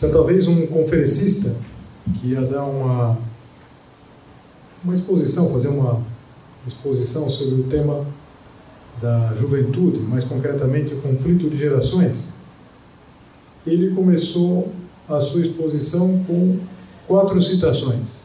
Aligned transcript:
Certa 0.00 0.22
vez 0.22 0.48
um 0.48 0.66
conferencista 0.66 1.60
que 2.14 2.28
ia 2.28 2.40
dar 2.40 2.64
uma, 2.64 3.18
uma 4.82 4.94
exposição, 4.94 5.52
fazer 5.52 5.68
uma 5.68 6.00
exposição 6.66 7.28
sobre 7.28 7.60
o 7.60 7.64
tema 7.64 8.06
da 9.02 9.36
juventude, 9.36 9.98
mais 9.98 10.24
concretamente 10.24 10.94
o 10.94 11.02
conflito 11.02 11.50
de 11.50 11.58
gerações, 11.58 12.32
ele 13.66 13.94
começou 13.94 14.72
a 15.06 15.20
sua 15.20 15.42
exposição 15.42 16.24
com 16.24 16.58
quatro 17.06 17.42
citações. 17.42 18.22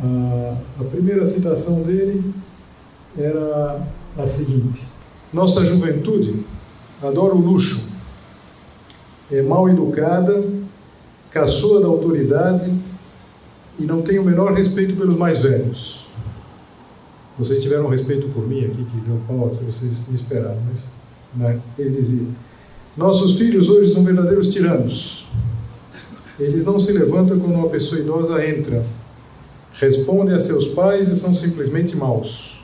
A, 0.00 0.56
a 0.78 0.84
primeira 0.84 1.26
citação 1.26 1.82
dele 1.82 2.32
era 3.18 3.84
a 4.16 4.26
seguinte: 4.28 4.92
Nossa 5.32 5.64
juventude 5.64 6.36
adora 7.02 7.34
o 7.34 7.40
luxo, 7.40 7.89
é 9.30 9.42
mal 9.42 9.68
educada, 9.68 10.44
caçoa 11.30 11.80
da 11.80 11.86
autoridade 11.86 12.72
e 13.78 13.84
não 13.84 14.02
tem 14.02 14.18
o 14.18 14.24
menor 14.24 14.52
respeito 14.52 14.96
pelos 14.96 15.16
mais 15.16 15.42
velhos. 15.42 16.08
Vocês 17.38 17.62
tiveram 17.62 17.88
respeito 17.88 18.28
por 18.28 18.46
mim 18.46 18.64
aqui, 18.64 18.84
que 18.84 19.00
deu 19.00 19.20
pau, 19.26 19.56
vocês 19.64 20.08
me 20.08 20.16
esperaram, 20.16 20.58
mas 20.68 20.92
né, 21.34 21.58
ele 21.78 21.90
dizia: 21.90 22.28
Nossos 22.96 23.38
filhos 23.38 23.68
hoje 23.68 23.92
são 23.92 24.04
verdadeiros 24.04 24.52
tiranos. 24.52 25.28
Eles 26.38 26.66
não 26.66 26.80
se 26.80 26.92
levantam 26.92 27.38
quando 27.38 27.54
uma 27.54 27.68
pessoa 27.68 28.00
idosa 28.00 28.46
entra, 28.46 28.84
respondem 29.74 30.34
a 30.34 30.40
seus 30.40 30.68
pais 30.68 31.08
e 31.08 31.18
são 31.18 31.34
simplesmente 31.34 31.96
maus. 31.96 32.60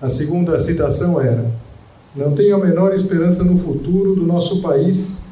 A 0.00 0.08
segunda 0.08 0.58
citação 0.58 1.20
era: 1.20 1.50
não 2.14 2.34
tenho 2.34 2.56
a 2.56 2.58
menor 2.58 2.92
esperança 2.94 3.44
no 3.44 3.58
futuro 3.60 4.14
do 4.14 4.26
nosso 4.26 4.60
país 4.60 5.26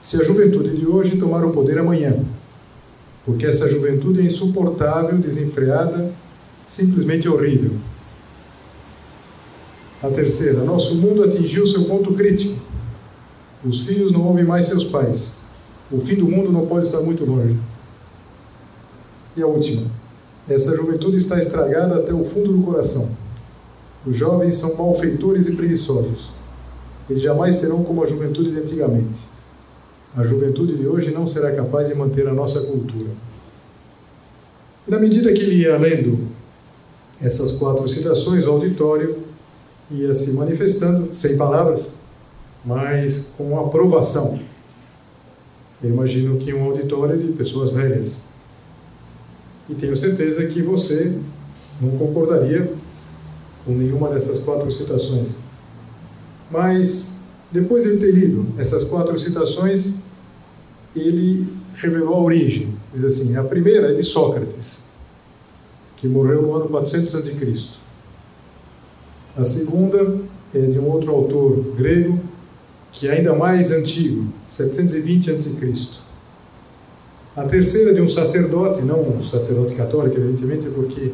se 0.00 0.20
a 0.20 0.24
juventude 0.24 0.76
de 0.76 0.86
hoje 0.86 1.18
tomar 1.18 1.44
o 1.44 1.52
poder 1.52 1.78
amanhã. 1.78 2.16
Porque 3.24 3.46
essa 3.46 3.70
juventude 3.70 4.20
é 4.20 4.24
insuportável, 4.24 5.16
desenfreada, 5.16 6.12
simplesmente 6.66 7.28
horrível. 7.28 7.70
A 10.02 10.08
terceira, 10.08 10.64
nosso 10.64 10.96
mundo 10.96 11.22
atingiu 11.22 11.66
seu 11.68 11.84
ponto 11.84 12.12
crítico. 12.14 12.60
Os 13.64 13.82
filhos 13.82 14.10
não 14.10 14.26
ouvem 14.26 14.44
mais 14.44 14.66
seus 14.66 14.84
pais. 14.84 15.44
O 15.90 16.00
fim 16.00 16.16
do 16.16 16.26
mundo 16.26 16.50
não 16.50 16.66
pode 16.66 16.86
estar 16.86 17.00
muito 17.02 17.24
longe. 17.24 17.56
E 19.36 19.42
a 19.42 19.46
última, 19.46 19.86
essa 20.48 20.76
juventude 20.76 21.18
está 21.18 21.38
estragada 21.38 21.96
até 21.96 22.12
o 22.12 22.24
fundo 22.24 22.52
do 22.52 22.62
coração. 22.64 23.16
Os 24.06 24.16
jovens 24.16 24.56
são 24.56 24.76
malfeitores 24.76 25.48
e 25.48 25.56
preguiçosos. 25.56 26.30
Eles 27.08 27.22
jamais 27.22 27.56
serão 27.56 27.84
como 27.84 28.02
a 28.02 28.06
juventude 28.06 28.50
de 28.50 28.58
antigamente. 28.58 29.20
A 30.16 30.24
juventude 30.24 30.76
de 30.76 30.86
hoje 30.86 31.12
não 31.12 31.26
será 31.26 31.52
capaz 31.52 31.88
de 31.88 31.94
manter 31.94 32.26
a 32.28 32.34
nossa 32.34 32.66
cultura. 32.66 33.10
E 34.86 34.90
na 34.90 34.98
medida 34.98 35.32
que 35.32 35.40
ele 35.40 35.62
ia 35.62 35.78
lendo 35.78 36.28
essas 37.20 37.52
quatro 37.52 37.88
citações, 37.88 38.46
o 38.46 38.50
auditório 38.50 39.18
ia 39.90 40.14
se 40.14 40.34
manifestando, 40.34 41.10
sem 41.16 41.36
palavras, 41.36 41.86
mas 42.64 43.32
com 43.36 43.58
aprovação. 43.60 44.40
Eu 45.82 45.90
imagino 45.90 46.38
que 46.38 46.52
um 46.52 46.64
auditório 46.64 47.18
de 47.18 47.32
pessoas 47.32 47.72
velhas. 47.72 48.22
E 49.68 49.74
tenho 49.74 49.96
certeza 49.96 50.46
que 50.46 50.60
você 50.62 51.16
não 51.80 51.96
concordaria 51.96 52.72
com 53.64 53.72
nenhuma 53.72 54.08
dessas 54.08 54.42
quatro 54.42 54.70
citações. 54.72 55.28
Mas, 56.50 57.24
depois 57.50 57.84
de 57.84 57.98
ter 57.98 58.12
lido 58.12 58.46
essas 58.58 58.84
quatro 58.84 59.18
citações, 59.18 60.02
ele 60.94 61.46
revelou 61.76 62.14
a 62.14 62.20
origem. 62.20 62.74
Diz 62.94 63.04
assim: 63.04 63.36
a 63.36 63.44
primeira 63.44 63.92
é 63.92 63.94
de 63.94 64.02
Sócrates, 64.02 64.84
que 65.96 66.06
morreu 66.06 66.42
no 66.42 66.54
ano 66.54 66.68
400 66.68 67.14
a.C. 67.14 67.56
A 69.36 69.44
segunda 69.44 70.20
é 70.54 70.60
de 70.60 70.78
um 70.78 70.90
outro 70.90 71.10
autor 71.10 71.74
grego, 71.76 72.20
que 72.92 73.08
é 73.08 73.12
ainda 73.12 73.34
mais 73.34 73.72
antigo, 73.72 74.26
720 74.50 75.30
a.C. 75.30 76.02
A 77.34 77.44
terceira 77.44 77.92
é 77.92 77.94
de 77.94 78.02
um 78.02 78.10
sacerdote, 78.10 78.82
não 78.82 79.00
um 79.00 79.26
sacerdote 79.26 79.74
católico, 79.74 80.18
evidentemente, 80.18 80.68
porque 80.68 81.12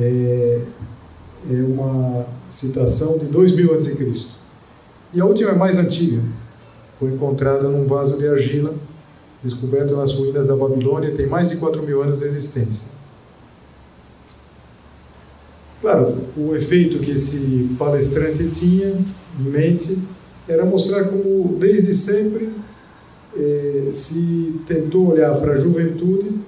é, 0.00 0.60
é 1.48 1.62
uma 1.62 2.26
citação 2.50 3.18
de 3.18 3.26
2000 3.26 3.74
a.C. 3.74 4.14
E 5.12 5.20
a 5.20 5.24
última 5.24 5.50
é 5.50 5.54
mais 5.54 5.78
antiga, 5.78 6.22
foi 6.98 7.10
encontrada 7.12 7.68
num 7.68 7.86
vaso 7.86 8.18
de 8.18 8.28
argila, 8.28 8.74
descoberto 9.42 9.96
nas 9.96 10.12
ruínas 10.12 10.48
da 10.48 10.56
Babilônia, 10.56 11.14
tem 11.14 11.26
mais 11.26 11.50
de 11.50 11.56
4 11.56 11.82
mil 11.82 12.02
anos 12.02 12.20
de 12.20 12.26
existência. 12.26 13.00
Claro, 15.80 16.18
o 16.36 16.54
efeito 16.54 16.98
que 16.98 17.12
esse 17.12 17.74
palestrante 17.78 18.50
tinha 18.50 18.88
em 19.38 19.42
mente 19.42 19.98
era 20.46 20.64
mostrar 20.64 21.04
como, 21.04 21.56
desde 21.58 21.94
sempre, 21.94 22.50
eh, 23.34 23.92
se 23.94 24.60
tentou 24.66 25.12
olhar 25.12 25.34
para 25.40 25.52
a 25.52 25.58
juventude 25.58 26.38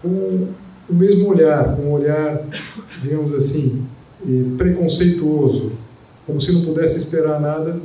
com 0.00 0.48
o 0.88 0.94
mesmo 0.94 1.28
olhar, 1.28 1.74
com 1.74 1.82
um 1.82 1.92
olhar, 1.92 2.46
digamos 3.02 3.34
assim, 3.34 3.84
preconceituoso, 4.56 5.72
como 6.26 6.40
se 6.40 6.52
não 6.52 6.62
pudesse 6.62 6.98
esperar 6.98 7.40
nada 7.40 7.78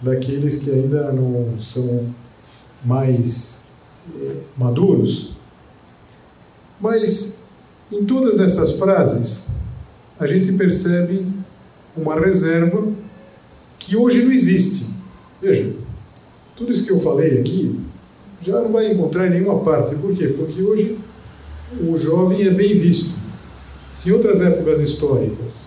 daqueles 0.00 0.62
que 0.62 0.70
ainda 0.70 1.10
não 1.12 1.60
são 1.62 2.06
mais 2.84 3.72
eh, 4.14 4.36
maduros. 4.56 5.32
Mas 6.80 7.46
em 7.90 8.04
todas 8.04 8.40
essas 8.40 8.78
frases, 8.78 9.56
a 10.18 10.26
gente 10.26 10.52
percebe 10.52 11.26
uma 11.96 12.18
reserva 12.18 12.86
que 13.78 13.96
hoje 13.96 14.24
não 14.24 14.32
existe. 14.32 14.94
Veja, 15.40 15.72
tudo 16.56 16.72
isso 16.72 16.86
que 16.86 16.92
eu 16.92 17.00
falei 17.00 17.40
aqui 17.40 17.80
já 18.42 18.60
não 18.60 18.72
vai 18.72 18.92
encontrar 18.92 19.26
em 19.26 19.30
nenhuma 19.30 19.60
parte. 19.60 19.94
Por 19.96 20.14
quê? 20.14 20.28
Porque 20.28 20.62
hoje 20.62 20.98
o 21.80 21.98
jovem 21.98 22.46
é 22.46 22.50
bem 22.50 22.78
visto. 22.78 23.14
Se 23.96 24.10
em 24.10 24.12
outras 24.12 24.42
épocas 24.42 24.80
históricas 24.80 25.65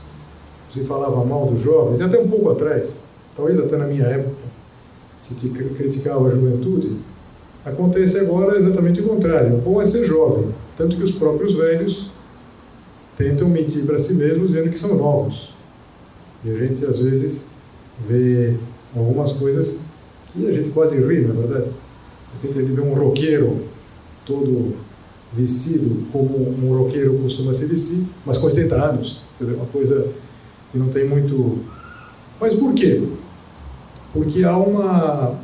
se 0.74 0.81
falava 0.81 1.24
mal 1.25 1.47
dos 1.47 1.62
jovens, 1.62 2.02
até 2.02 2.19
um 2.19 2.28
pouco 2.28 2.50
atrás, 2.50 3.06
talvez 3.35 3.59
até 3.59 3.78
na 3.78 3.85
minha 3.85 4.06
época, 4.06 4.50
se 5.18 5.50
criticava 5.50 6.28
a 6.28 6.31
juventude, 6.31 6.97
acontece 7.66 8.20
agora 8.20 8.58
exatamente 8.58 9.02
o 9.02 9.08
contrário. 9.08 9.55
O 9.55 9.61
bom 9.61 9.82
é 9.82 9.85
ser 9.85 10.08
jovem, 10.08 10.53
tanto 10.78 10.96
que 10.96 11.03
os 11.03 11.14
próprios 11.14 11.55
velhos 11.55 12.11
tentam 13.17 13.49
mentir 13.49 13.85
para 13.85 13.99
si 13.99 14.16
mesmos 14.16 14.49
dizendo 14.49 14.72
que 14.72 14.79
são 14.79 14.96
novos. 14.96 15.53
E 16.43 16.52
a 16.52 16.58
gente 16.58 16.85
às 16.85 16.99
vezes 16.99 17.52
vê 18.08 18.55
algumas 18.96 19.34
coisas 19.34 19.84
que 20.32 20.47
a 20.47 20.52
gente 20.53 20.70
quase 20.70 21.05
ri, 21.05 21.22
na 21.22 21.34
é 21.34 21.38
verdade. 21.38 21.70
De 21.70 22.47
repente 22.47 22.59
ele 22.59 22.73
vê 22.73 22.82
um 22.82 22.93
roqueiro 22.93 23.61
todo 24.26 24.76
vestido 25.34 26.08
como 26.11 26.49
um 26.49 26.78
roqueiro 26.78 27.20
costuma 27.20 27.53
se 27.53 27.66
vestir, 27.66 28.05
mas 28.26 28.38
com 28.38 28.47
80 28.47 28.76
anos. 28.76 29.22
Quer 29.38 29.46
dizer, 29.46 29.58
uma 29.58 29.66
coisa 29.66 30.08
que 30.71 30.77
não 30.77 30.89
tem 30.89 31.07
muito. 31.07 31.59
Mas 32.39 32.55
por 32.55 32.73
quê? 32.73 33.03
Porque 34.13 34.43
há 34.43 34.57
uma, 34.57 35.35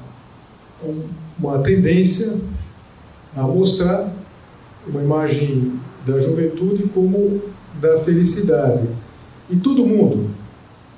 uma 1.39 1.59
tendência 1.59 2.39
a 3.35 3.43
mostrar 3.43 4.13
uma 4.87 5.01
imagem 5.01 5.79
da 6.05 6.19
juventude 6.19 6.83
como 6.93 7.41
da 7.81 7.99
felicidade. 7.99 8.87
E 9.49 9.57
todo 9.57 9.85
mundo, 9.85 10.29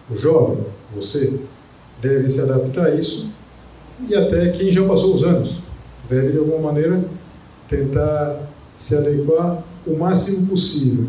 o 0.10 0.18
jovem, 0.18 0.64
você, 0.94 1.40
deve 2.02 2.30
se 2.30 2.42
adaptar 2.42 2.88
a 2.88 2.96
isso 2.96 3.30
e 4.08 4.16
até 4.16 4.50
quem 4.52 4.72
já 4.72 4.86
passou 4.88 5.16
os 5.16 5.24
anos. 5.24 5.58
Deve, 6.10 6.32
de 6.32 6.38
alguma 6.38 6.72
maneira, 6.72 7.04
tentar 7.68 8.48
se 8.76 8.96
adequar 8.96 9.64
o 9.86 9.98
máximo 9.98 10.48
possível. 10.48 11.08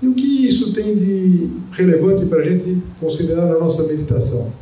E 0.00 0.08
o 0.08 0.14
que 0.14 0.31
tem 0.74 0.96
de 0.96 1.50
relevante 1.72 2.26
para 2.26 2.38
a 2.40 2.44
gente 2.44 2.82
considerar 3.00 3.46
na 3.46 3.58
nossa 3.58 3.86
meditação? 3.88 4.52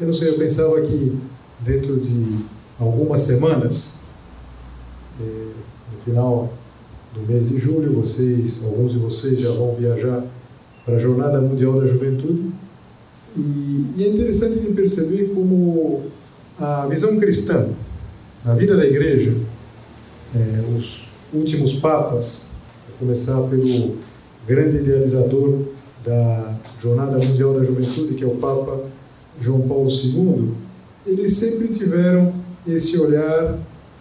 Eu 0.00 0.08
não 0.08 0.14
sei, 0.14 0.30
eu 0.30 0.38
pensava 0.38 0.80
que 0.80 1.16
dentro 1.60 1.98
de 2.00 2.38
algumas 2.78 3.20
semanas, 3.20 4.00
eh, 5.20 5.52
no 5.92 5.98
final 6.04 6.52
do 7.14 7.20
mês 7.22 7.48
de 7.48 7.58
julho, 7.58 8.00
vocês, 8.00 8.64
alguns 8.66 8.92
de 8.92 8.98
vocês 8.98 9.38
já 9.38 9.50
vão 9.50 9.74
viajar 9.74 10.24
para 10.84 10.96
a 10.96 10.98
Jornada 10.98 11.40
Mundial 11.40 11.80
da 11.80 11.86
Juventude. 11.86 12.50
E, 13.36 13.86
e 13.96 14.04
é 14.04 14.08
interessante 14.08 14.60
de 14.60 14.66
perceber 14.72 15.32
como 15.34 16.02
a 16.58 16.86
visão 16.86 17.18
cristã 17.18 17.68
na 18.44 18.54
vida 18.54 18.76
da 18.76 18.84
igreja, 18.84 19.34
é, 20.34 20.78
os 20.78 21.08
últimos 21.32 21.74
papas, 21.74 22.48
a 22.88 22.98
começar 22.98 23.40
pelo 23.48 23.96
grande 24.46 24.78
idealizador 24.78 25.60
da 26.04 26.54
Jornada 26.80 27.18
Mundial 27.18 27.54
da 27.54 27.64
Juventude, 27.64 28.14
que 28.14 28.24
é 28.24 28.26
o 28.26 28.36
Papa 28.36 28.80
João 29.40 29.66
Paulo 29.66 29.90
II, 29.90 30.50
eles 31.06 31.34
sempre 31.36 31.68
tiveram 31.68 32.32
esse 32.66 32.98
olhar 32.98 33.58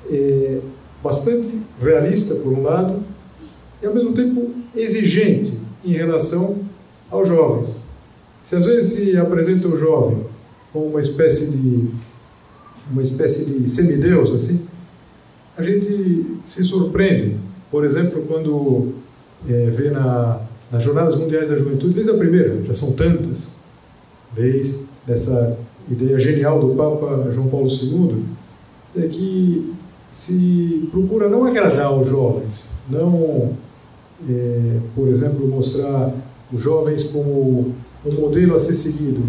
é, 0.09 0.59
bastante 1.03 1.61
realista, 1.81 2.35
por 2.35 2.53
um 2.53 2.63
lado, 2.63 3.03
e 3.81 3.85
ao 3.85 3.93
mesmo 3.93 4.13
tempo 4.13 4.51
exigente 4.75 5.59
em 5.83 5.91
relação 5.91 6.59
aos 7.09 7.27
jovens. 7.27 7.83
Se 8.41 8.55
às 8.55 8.65
vezes 8.65 8.93
se 8.93 9.17
apresenta 9.17 9.67
o 9.67 9.77
jovem 9.77 10.23
como 10.71 10.87
uma 10.87 11.01
espécie 11.01 11.57
de 11.57 11.89
uma 12.91 13.01
espécie 13.01 13.59
de 13.59 13.69
semideus 13.69 14.31
assim, 14.31 14.67
a 15.57 15.63
gente 15.63 16.25
se 16.45 16.63
surpreende. 16.63 17.37
Por 17.71 17.85
exemplo, 17.85 18.23
quando 18.27 18.93
é, 19.47 19.69
vê 19.69 19.89
na, 19.89 20.39
nas 20.71 20.83
Jornadas 20.83 21.17
Mundiais 21.17 21.49
da 21.49 21.57
Juventude, 21.57 21.93
desde 21.93 22.11
a 22.11 22.17
primeira, 22.17 22.63
já 22.65 22.75
são 22.75 22.93
tantas, 22.93 23.57
desde 24.35 24.85
essa 25.07 25.57
ideia 25.89 26.19
genial 26.19 26.59
do 26.59 26.75
Papa 26.75 27.31
João 27.31 27.47
Paulo 27.47 27.69
II, 27.69 28.23
é 28.95 29.07
que 29.07 29.73
se 30.13 30.87
procura 30.91 31.27
não 31.27 31.45
agradar 31.45 31.93
os 31.99 32.09
jovens, 32.09 32.69
não, 32.89 33.53
é, 34.29 34.79
por 34.95 35.07
exemplo, 35.07 35.47
mostrar 35.47 36.13
os 36.51 36.61
jovens 36.61 37.05
como 37.05 37.73
um 38.05 38.11
modelo 38.13 38.55
a 38.55 38.59
ser 38.59 38.75
seguido, 38.75 39.23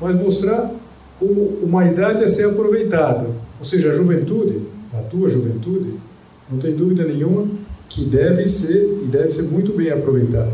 mas 0.00 0.14
mostrar 0.16 0.72
como 1.18 1.58
uma 1.62 1.84
idade 1.86 2.24
a 2.24 2.28
ser 2.28 2.50
aproveitada. 2.50 3.26
Ou 3.58 3.66
seja, 3.66 3.90
a 3.90 3.96
juventude, 3.96 4.62
a 4.92 4.98
tua 5.02 5.28
juventude, 5.28 5.94
não 6.50 6.58
tem 6.58 6.76
dúvida 6.76 7.04
nenhuma 7.04 7.46
que 7.88 8.04
deve 8.04 8.48
ser 8.48 9.00
e 9.02 9.06
deve 9.06 9.32
ser 9.32 9.44
muito 9.44 9.72
bem 9.72 9.90
aproveitada. 9.90 10.52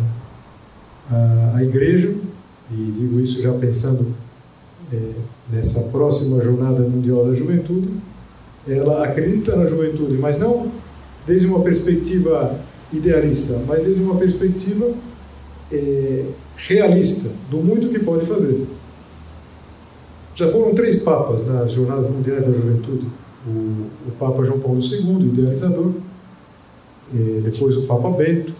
A, 1.11 1.55
a 1.57 1.65
igreja, 1.65 2.15
e 2.71 2.95
digo 2.99 3.21
isso 3.21 3.43
já 3.43 3.53
pensando 3.53 4.15
é, 4.93 5.11
nessa 5.53 5.91
próxima 5.91 6.43
Jornada 6.43 6.83
Mundial 6.83 7.27
da 7.27 7.35
Juventude, 7.35 7.89
ela 8.67 9.05
acredita 9.05 9.57
na 9.57 9.67
juventude, 9.67 10.15
mas 10.15 10.39
não 10.39 10.71
desde 11.27 11.47
uma 11.47 11.61
perspectiva 11.61 12.59
idealista, 12.93 13.63
mas 13.67 13.85
desde 13.85 14.03
uma 14.03 14.17
perspectiva 14.17 14.91
é, 15.71 16.25
realista 16.57 17.33
do 17.51 17.59
muito 17.59 17.89
que 17.89 17.99
pode 17.99 18.27
fazer. 18.27 18.67
Já 20.35 20.49
foram 20.51 20.75
três 20.75 21.03
papas 21.03 21.47
nas 21.47 21.73
Jornadas 21.73 22.11
Mundiais 22.11 22.47
da 22.47 22.53
Juventude: 22.53 23.07
o, 23.47 23.51
o 24.09 24.13
Papa 24.19 24.45
João 24.45 24.61
Paulo 24.61 24.81
II, 24.81 25.29
idealizador, 25.29 25.93
é, 27.13 27.41
depois 27.41 27.77
o 27.77 27.83
Papa 27.83 28.11
Bento, 28.11 28.53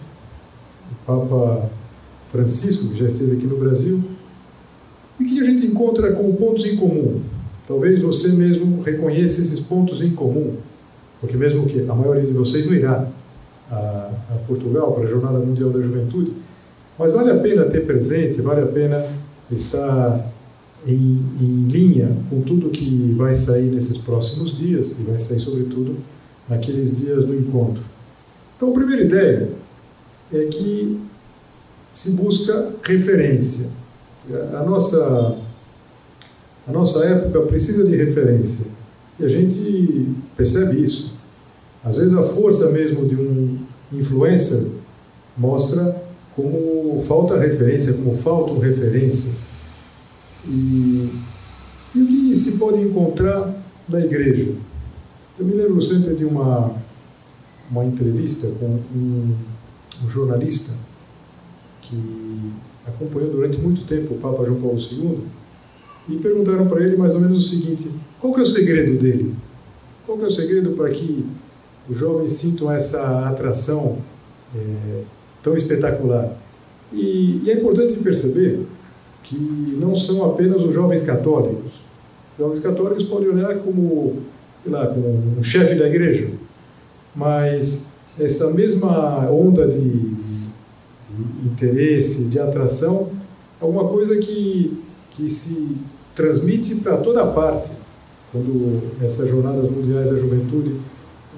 o 0.91 1.05
Papa 1.05 1.69
Francisco, 2.31 2.89
que 2.89 2.99
já 2.99 3.07
esteve 3.07 3.37
aqui 3.37 3.47
no 3.47 3.57
Brasil, 3.57 4.03
e 5.19 5.25
que 5.25 5.39
a 5.39 5.45
gente 5.45 5.65
encontra 5.67 6.11
como 6.13 6.33
pontos 6.33 6.65
em 6.65 6.75
comum. 6.75 7.21
Talvez 7.67 8.01
você 8.01 8.29
mesmo 8.33 8.81
reconheça 8.83 9.41
esses 9.41 9.61
pontos 9.61 10.01
em 10.01 10.11
comum, 10.11 10.55
porque 11.19 11.37
mesmo 11.37 11.65
que 11.65 11.89
a 11.89 11.95
maioria 11.95 12.23
de 12.23 12.33
vocês 12.33 12.65
não 12.65 12.73
irá 12.73 13.07
a, 13.71 14.11
a 14.29 14.35
Portugal 14.47 14.91
para 14.91 15.05
a 15.05 15.09
Jornada 15.09 15.39
Mundial 15.39 15.69
da 15.71 15.81
Juventude, 15.81 16.33
mas 16.99 17.13
vale 17.13 17.31
a 17.31 17.37
pena 17.37 17.65
ter 17.65 17.85
presente, 17.85 18.41
vale 18.41 18.61
a 18.61 18.67
pena 18.67 19.03
estar 19.51 20.31
em, 20.85 21.23
em 21.41 21.67
linha 21.67 22.15
com 22.29 22.41
tudo 22.41 22.69
que 22.69 23.13
vai 23.17 23.35
sair 23.35 23.71
nesses 23.71 23.97
próximos 23.97 24.57
dias, 24.57 24.99
e 24.99 25.03
vai 25.03 25.19
sair 25.19 25.39
sobretudo 25.39 25.97
naqueles 26.47 26.97
dias 26.97 27.25
do 27.25 27.33
encontro. 27.33 27.81
Então, 28.55 28.69
a 28.69 28.73
primeira 28.73 29.03
ideia 29.03 29.49
é 30.33 30.45
que 30.45 31.01
se 31.93 32.11
busca 32.11 32.73
referência. 32.83 33.71
A 34.53 34.63
nossa, 34.63 35.37
a 36.67 36.71
nossa 36.71 37.05
época 37.05 37.41
precisa 37.41 37.89
de 37.89 37.95
referência. 37.95 38.67
E 39.19 39.25
a 39.25 39.29
gente 39.29 40.13
percebe 40.35 40.83
isso. 40.83 41.15
Às 41.83 41.97
vezes 41.97 42.13
a 42.17 42.23
força 42.23 42.71
mesmo 42.71 43.07
de 43.07 43.15
um 43.15 43.59
influencer 43.93 44.73
mostra 45.37 46.03
como 46.35 47.03
falta 47.07 47.37
referência, 47.37 47.93
como 47.93 48.17
faltam 48.17 48.59
referências. 48.59 49.45
E, 50.47 51.09
e 51.93 52.01
o 52.01 52.07
que 52.07 52.35
se 52.35 52.57
pode 52.57 52.81
encontrar 52.81 53.53
na 53.87 53.99
igreja? 53.99 54.53
Eu 55.39 55.45
me 55.45 55.53
lembro 55.53 55.81
sempre 55.81 56.15
de 56.15 56.25
uma, 56.25 56.75
uma 57.69 57.85
entrevista 57.85 58.51
com 58.59 58.79
um, 58.95 59.35
um 60.03 60.09
jornalista 60.09 60.79
que 61.81 62.51
acompanhou 62.85 63.31
durante 63.31 63.57
muito 63.57 63.85
tempo 63.87 64.15
o 64.15 64.17
Papa 64.17 64.45
João 64.45 64.61
Paulo 64.61 64.79
II 64.79 65.19
e 66.09 66.17
perguntaram 66.17 66.67
para 66.67 66.83
ele 66.83 66.97
mais 66.97 67.15
ou 67.15 67.21
menos 67.21 67.45
o 67.45 67.49
seguinte: 67.49 67.89
qual 68.19 68.33
que 68.33 68.39
é 68.39 68.43
o 68.43 68.47
segredo 68.47 69.01
dele? 69.01 69.35
Qual 70.05 70.17
que 70.17 70.23
é 70.23 70.27
o 70.27 70.31
segredo 70.31 70.71
para 70.71 70.89
que 70.89 71.25
os 71.89 71.97
jovens 71.97 72.33
sintam 72.33 72.71
essa 72.71 73.27
atração 73.29 73.97
é, 74.55 75.01
tão 75.43 75.55
espetacular. 75.55 76.35
E, 76.91 77.41
e, 77.43 77.51
é 77.51 77.53
importante 77.53 77.93
perceber 77.99 78.61
que 79.23 79.35
não 79.79 79.95
são 79.95 80.25
apenas 80.25 80.61
os 80.61 80.73
jovens 80.73 81.03
católicos. 81.03 81.71
Os 82.33 82.39
jovens 82.39 82.59
católicos 82.61 83.05
podem 83.05 83.29
olhar 83.29 83.55
como, 83.59 84.17
sei 84.63 84.71
lá, 84.71 84.87
como 84.87 85.37
um 85.37 85.43
chefe 85.43 85.75
da 85.75 85.87
igreja, 85.87 86.29
mas 87.15 87.93
essa 88.19 88.53
mesma 88.53 89.29
onda 89.29 89.67
de, 89.67 89.79
de, 89.79 90.47
interesse, 91.45 92.25
de 92.25 92.39
atração, 92.39 93.11
é 93.61 93.65
uma 93.65 93.87
coisa 93.87 94.17
que, 94.17 94.83
que 95.11 95.29
se 95.29 95.77
transmite 96.15 96.75
para 96.75 96.97
toda 96.97 97.25
parte. 97.27 97.69
Quando 98.31 98.81
essas 99.01 99.29
jornadas 99.29 99.69
mundiais 99.71 100.09
da 100.09 100.17
juventude 100.17 100.75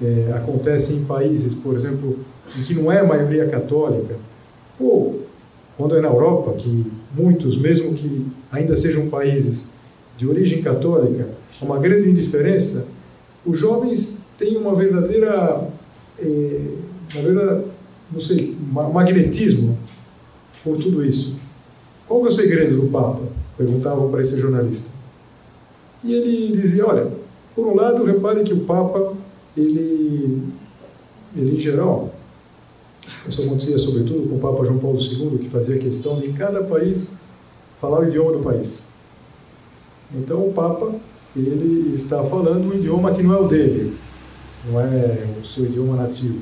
é, 0.02 0.32
acontecem 0.34 0.98
em 0.98 1.04
países, 1.04 1.54
por 1.54 1.74
exemplo, 1.74 2.18
em 2.56 2.62
que 2.62 2.74
não 2.74 2.90
é 2.90 3.00
a 3.00 3.06
maioria 3.06 3.48
católica, 3.48 4.16
ou 4.78 5.26
quando 5.76 5.96
é 5.96 6.00
na 6.00 6.08
Europa, 6.08 6.54
que 6.54 6.90
muitos, 7.16 7.60
mesmo 7.60 7.94
que 7.94 8.26
ainda 8.50 8.76
sejam 8.76 9.08
países 9.08 9.74
de 10.16 10.26
origem 10.26 10.60
católica, 10.62 11.28
há 11.60 11.64
uma 11.64 11.78
grande 11.78 12.10
indiferença, 12.10 12.90
os 13.46 13.58
jovens 13.58 14.26
têm 14.36 14.56
uma 14.56 14.74
verdadeira, 14.74 15.67
é, 16.20 16.60
uma 17.14 17.22
verdadeira 17.22 17.64
não 18.10 18.20
sei, 18.20 18.56
magnetismo 18.72 19.78
por 20.64 20.78
tudo 20.78 21.04
isso. 21.04 21.36
Qual 22.06 22.24
é 22.24 22.28
o 22.28 22.32
segredo 22.32 22.80
do 22.80 22.90
Papa? 22.90 23.20
Perguntavam 23.56 24.10
para 24.10 24.22
esse 24.22 24.40
jornalista. 24.40 24.90
E 26.02 26.12
ele 26.12 26.60
dizia: 26.60 26.86
olha, 26.86 27.10
por 27.54 27.66
um 27.66 27.74
lado, 27.74 28.04
repare 28.04 28.44
que 28.44 28.54
o 28.54 28.60
Papa, 28.60 29.14
ele, 29.56 30.42
ele 31.36 31.56
em 31.56 31.60
geral, 31.60 32.14
isso 33.28 33.42
acontecia 33.42 33.78
sobretudo 33.78 34.28
com 34.28 34.36
o 34.36 34.38
Papa 34.38 34.64
João 34.64 34.78
Paulo 34.78 34.98
II, 35.00 35.38
que 35.38 35.50
fazia 35.50 35.78
questão 35.78 36.18
de 36.18 36.28
em 36.28 36.32
cada 36.32 36.64
país 36.64 37.20
falar 37.80 38.00
o 38.00 38.08
idioma 38.08 38.32
do 38.32 38.38
país. 38.38 38.88
Então 40.14 40.46
o 40.46 40.52
Papa 40.52 40.94
ele 41.36 41.94
está 41.94 42.24
falando 42.24 42.72
um 42.72 42.74
idioma 42.74 43.12
que 43.12 43.22
não 43.22 43.34
é 43.34 43.40
o 43.40 43.48
dele, 43.48 43.94
não 44.66 44.80
é 44.80 45.26
o 45.40 45.46
seu 45.46 45.66
idioma 45.66 45.96
nativo. 45.96 46.40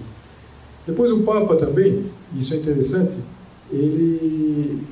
Depois 0.86 1.10
o 1.10 1.22
Papa 1.22 1.56
também, 1.56 2.06
isso 2.38 2.54
é 2.54 2.58
interessante, 2.58 3.16
ele 3.70 4.82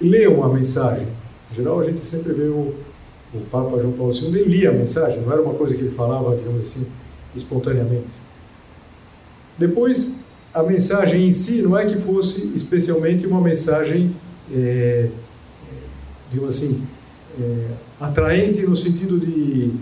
lê 0.00 0.26
uma 0.26 0.52
mensagem. 0.52 1.06
Em 1.50 1.54
geral 1.54 1.80
a 1.80 1.84
gente 1.84 2.04
sempre 2.04 2.32
vê 2.32 2.44
o, 2.44 2.74
o 3.34 3.40
Papa 3.50 3.80
João 3.80 3.92
Paulo 3.92 4.14
II, 4.14 4.28
ele 4.28 4.44
lia 4.44 4.70
a 4.70 4.74
mensagem, 4.74 5.20
não 5.20 5.32
era 5.32 5.42
uma 5.42 5.54
coisa 5.54 5.74
que 5.74 5.80
ele 5.80 5.94
falava, 5.94 6.36
digamos 6.36 6.62
assim, 6.62 6.92
espontaneamente. 7.34 8.28
Depois 9.58 10.20
a 10.52 10.62
mensagem 10.62 11.28
em 11.28 11.32
si 11.32 11.62
não 11.62 11.76
é 11.78 11.86
que 11.86 12.00
fosse 12.00 12.56
especialmente 12.56 13.26
uma 13.26 13.40
mensagem, 13.40 14.14
é, 14.52 15.08
digamos 16.30 16.56
assim, 16.56 16.86
é, 17.40 17.66
atraente 18.00 18.66
no 18.66 18.76
sentido 18.76 19.18
de 19.18 19.72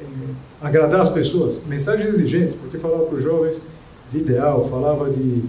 é, 0.00 0.55
agradar 0.66 1.00
as 1.00 1.12
pessoas. 1.12 1.64
Mensagem 1.66 2.06
exigente, 2.08 2.56
porque 2.58 2.78
falava 2.78 3.04
para 3.04 3.16
os 3.16 3.22
jovens 3.22 3.68
de 4.10 4.18
ideal, 4.18 4.68
falava 4.68 5.10
de, 5.10 5.42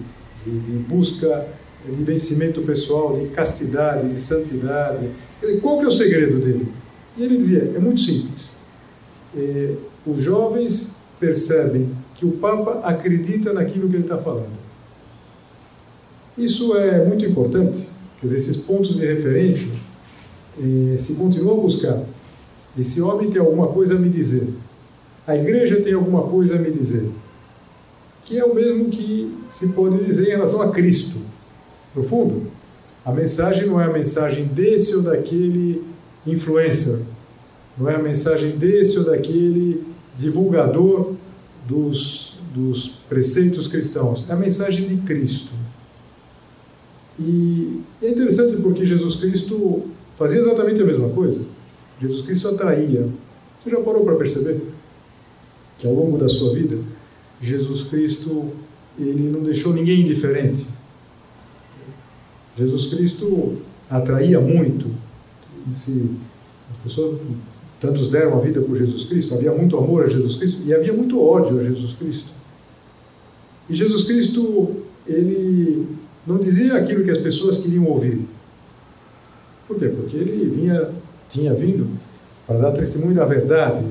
de, 0.44 0.58
de 0.60 0.78
busca 0.88 1.46
de 1.84 2.02
vencimento 2.04 2.60
pessoal, 2.62 3.16
de 3.16 3.28
castidade, 3.28 4.12
de 4.12 4.20
santidade. 4.20 5.08
Qual 5.62 5.78
que 5.78 5.84
é 5.84 5.88
o 5.88 5.92
segredo 5.92 6.38
dele? 6.38 6.68
E 7.16 7.22
ele 7.22 7.38
dizia, 7.38 7.72
é 7.74 7.78
muito 7.78 8.00
simples. 8.00 8.56
É, 9.36 9.74
os 10.06 10.22
jovens 10.22 11.02
percebem 11.18 11.90
que 12.16 12.26
o 12.26 12.32
Papa 12.32 12.80
acredita 12.84 13.52
naquilo 13.52 13.88
que 13.88 13.96
ele 13.96 14.04
está 14.04 14.18
falando. 14.18 14.58
Isso 16.36 16.76
é 16.76 17.04
muito 17.04 17.24
importante, 17.24 17.88
quer 18.20 18.26
dizer, 18.26 18.38
esses 18.38 18.58
pontos 18.58 18.96
de 18.96 19.04
referência 19.04 19.78
eh, 20.60 20.96
se 20.98 21.16
continuam 21.16 21.58
a 21.58 21.62
buscar. 21.62 22.02
Esse 22.78 23.00
homem 23.02 23.30
tem 23.30 23.40
alguma 23.40 23.68
coisa 23.68 23.96
a 23.96 23.98
me 23.98 24.08
dizer. 24.08 24.54
A 25.28 25.36
igreja 25.36 25.82
tem 25.82 25.92
alguma 25.92 26.22
coisa 26.22 26.56
a 26.56 26.58
me 26.58 26.70
dizer. 26.70 27.10
Que 28.24 28.38
é 28.38 28.44
o 28.46 28.54
mesmo 28.54 28.88
que 28.88 29.36
se 29.50 29.74
pode 29.74 30.02
dizer 30.02 30.28
em 30.28 30.36
relação 30.36 30.62
a 30.62 30.72
Cristo. 30.72 31.20
No 31.94 32.02
fundo, 32.02 32.46
a 33.04 33.12
mensagem 33.12 33.66
não 33.66 33.78
é 33.78 33.84
a 33.84 33.92
mensagem 33.92 34.46
desse 34.46 34.96
ou 34.96 35.02
daquele 35.02 35.84
influencer, 36.26 37.06
não 37.76 37.90
é 37.90 37.94
a 37.94 38.02
mensagem 38.02 38.56
desse 38.56 38.98
ou 38.98 39.04
daquele 39.04 39.84
divulgador 40.18 41.12
dos, 41.66 42.38
dos 42.54 43.00
preceitos 43.06 43.68
cristãos, 43.68 44.24
é 44.30 44.32
a 44.32 44.36
mensagem 44.36 44.88
de 44.88 44.96
Cristo. 45.02 45.52
E 47.20 47.82
é 48.00 48.10
interessante 48.10 48.62
porque 48.62 48.86
Jesus 48.86 49.16
Cristo 49.16 49.88
fazia 50.16 50.40
exatamente 50.40 50.80
a 50.80 50.86
mesma 50.86 51.10
coisa. 51.10 51.42
Jesus 52.00 52.24
Cristo 52.24 52.48
atraía. 52.48 53.08
Você 53.56 53.70
já 53.70 53.80
parou 53.80 54.04
para 54.04 54.16
perceber 54.16 54.77
que 55.78 55.86
ao 55.86 55.94
longo 55.94 56.18
da 56.18 56.28
sua 56.28 56.52
vida, 56.54 56.78
Jesus 57.40 57.88
Cristo 57.88 58.52
ele 58.98 59.30
não 59.30 59.42
deixou 59.44 59.72
ninguém 59.72 60.00
indiferente. 60.00 60.66
Jesus 62.56 62.92
Cristo 62.92 63.58
atraía 63.88 64.40
muito. 64.40 64.90
Se 65.74 66.10
as 66.70 66.76
pessoas 66.78 67.20
tantos 67.80 68.10
deram 68.10 68.36
a 68.36 68.40
vida 68.40 68.60
por 68.60 68.76
Jesus 68.76 69.06
Cristo, 69.06 69.34
havia 69.34 69.52
muito 69.52 69.76
amor 69.76 70.04
a 70.04 70.08
Jesus 70.08 70.36
Cristo 70.36 70.62
e 70.64 70.74
havia 70.74 70.92
muito 70.92 71.22
ódio 71.22 71.60
a 71.60 71.64
Jesus 71.64 71.94
Cristo. 71.96 72.30
E 73.70 73.76
Jesus 73.76 74.06
Cristo, 74.06 74.76
ele 75.06 75.86
não 76.26 76.38
dizia 76.38 76.74
aquilo 76.74 77.04
que 77.04 77.10
as 77.10 77.18
pessoas 77.18 77.62
queriam 77.62 77.86
ouvir. 77.86 78.26
Por 79.68 79.78
quê? 79.78 79.88
Porque 79.88 80.16
ele 80.16 80.46
vinha, 80.46 80.90
tinha 81.30 81.54
vindo 81.54 81.86
para 82.46 82.58
dar 82.58 82.72
testemunho 82.72 83.14
da 83.14 83.26
verdade, 83.26 83.84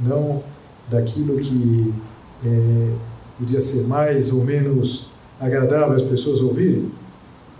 não 0.00 0.42
daquilo 0.90 1.36
que 1.38 1.94
é, 2.44 2.92
podia 3.38 3.60
ser 3.60 3.86
mais 3.86 4.32
ou 4.32 4.44
menos 4.44 5.08
agradável 5.40 5.96
às 5.96 6.02
pessoas 6.02 6.40
ouvirem. 6.40 6.90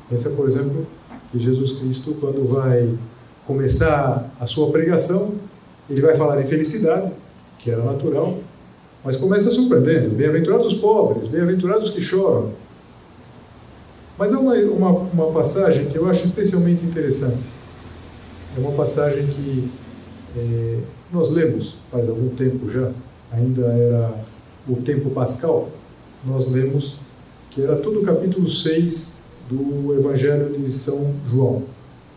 Pensa, 0.09 0.31
por 0.31 0.49
exemplo, 0.49 0.87
que 1.31 1.39
Jesus 1.39 1.79
Cristo, 1.79 2.17
quando 2.21 2.49
vai 2.49 2.89
começar 3.47 4.31
a 4.41 4.47
sua 4.47 4.71
pregação, 4.71 5.35
ele 5.89 6.01
vai 6.01 6.17
falar 6.17 6.41
em 6.43 6.47
felicidade, 6.47 7.11
que 7.59 7.71
era 7.71 7.83
natural, 7.83 8.39
mas 9.05 9.17
começa 9.17 9.51
surpreendendo. 9.51 10.15
Bem-aventurados 10.15 10.67
os 10.67 10.75
pobres, 10.75 11.29
bem-aventurados 11.29 11.91
os 11.91 11.95
que 11.95 12.03
choram. 12.03 12.53
Mas 14.19 14.35
há 14.35 14.41
uma, 14.41 14.55
uma, 14.55 14.91
uma, 14.91 15.33
passagem 15.33 15.87
que 15.87 15.97
eu 15.97 16.09
acho 16.09 16.27
especialmente 16.27 16.85
interessante. 16.85 17.45
É 18.57 18.61
uma 18.61 18.73
passagem 18.73 19.27
que 19.29 19.71
é, 20.37 20.79
nós 21.13 21.31
lemos 21.31 21.77
faz 21.91 22.09
algum 22.09 22.29
tempo 22.31 22.69
já, 22.69 22.91
ainda 23.33 23.67
era 23.67 24.15
o 24.69 24.77
tempo 24.77 25.11
pascal, 25.11 25.71
nós 26.25 26.51
lemos 26.51 26.99
que 27.51 27.63
era 27.63 27.77
todo 27.77 28.01
o 28.01 28.05
capítulo 28.05 28.51
6 28.51 29.25
do 29.51 29.95
Evangelho 29.99 30.59
de 30.59 30.73
São 30.73 31.15
João. 31.27 31.63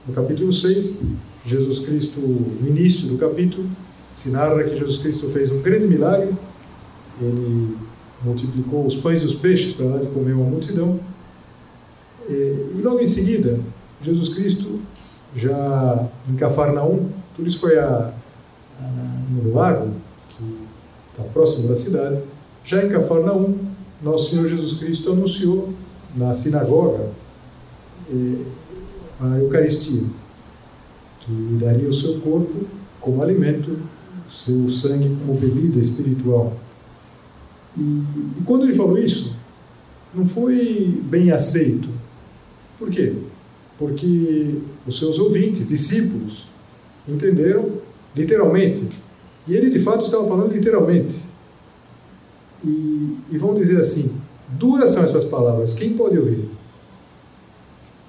No 0.07 0.13
capítulo 0.13 0.53
6, 0.53 1.05
Jesus 1.45 1.85
Cristo, 1.85 2.19
no 2.19 2.67
início 2.67 3.07
do 3.07 3.17
capítulo, 3.17 3.65
se 4.15 4.29
narra 4.29 4.63
que 4.63 4.77
Jesus 4.77 4.99
Cristo 4.99 5.29
fez 5.29 5.51
um 5.51 5.61
grande 5.61 5.87
milagre. 5.87 6.33
Ele 7.21 7.77
multiplicou 8.23 8.85
os 8.85 8.97
pães 8.97 9.21
e 9.21 9.25
os 9.25 9.35
peixes 9.35 9.75
para 9.75 9.87
dar 9.87 9.99
de 9.99 10.07
comer 10.07 10.33
uma 10.33 10.49
multidão. 10.49 10.99
E 12.29 12.81
logo 12.81 12.99
em 12.99 13.07
seguida, 13.07 13.59
Jesus 14.01 14.33
Cristo, 14.33 14.79
já 15.35 16.07
em 16.29 16.35
Cafarnaum, 16.35 17.09
tudo 17.35 17.49
isso 17.49 17.59
foi 17.59 17.77
a, 17.79 18.13
a, 18.79 18.83
no 19.29 19.53
lago, 19.53 19.91
próximo 21.33 21.69
da 21.69 21.77
cidade, 21.77 22.21
já 22.65 22.83
em 22.83 22.89
Cafarnaum, 22.89 23.57
nosso 24.01 24.31
Senhor 24.31 24.49
Jesus 24.49 24.79
Cristo 24.79 25.11
anunciou 25.11 25.73
na 26.15 26.35
sinagoga 26.35 27.09
a 29.19 29.39
Eucaristia 29.39 30.03
que 31.21 31.57
daria 31.59 31.87
o 31.87 31.93
seu 31.93 32.19
corpo 32.19 32.65
como 32.99 33.21
alimento, 33.21 33.77
seu 34.31 34.69
sangue 34.69 35.15
como 35.25 35.39
bebida 35.39 35.79
espiritual. 35.79 36.53
E, 37.77 37.81
e 37.81 38.43
quando 38.45 38.65
ele 38.65 38.75
falou 38.75 38.97
isso, 38.97 39.35
não 40.13 40.27
foi 40.27 40.99
bem 41.03 41.31
aceito. 41.31 41.89
Por 42.77 42.89
quê? 42.89 43.13
Porque 43.77 44.55
os 44.85 44.99
seus 44.99 45.19
ouvintes, 45.19 45.69
discípulos, 45.69 46.47
entenderam 47.07 47.69
literalmente. 48.15 48.89
E 49.47 49.55
ele 49.55 49.69
de 49.69 49.79
fato 49.79 50.05
estava 50.05 50.27
falando 50.27 50.53
literalmente. 50.53 51.15
E, 52.63 53.17
e 53.31 53.37
vão 53.37 53.55
dizer 53.55 53.81
assim: 53.81 54.15
duras 54.49 54.91
são 54.91 55.03
essas 55.03 55.25
palavras, 55.25 55.73
quem 55.73 55.93
pode 55.93 56.17
ouvir? 56.17 56.49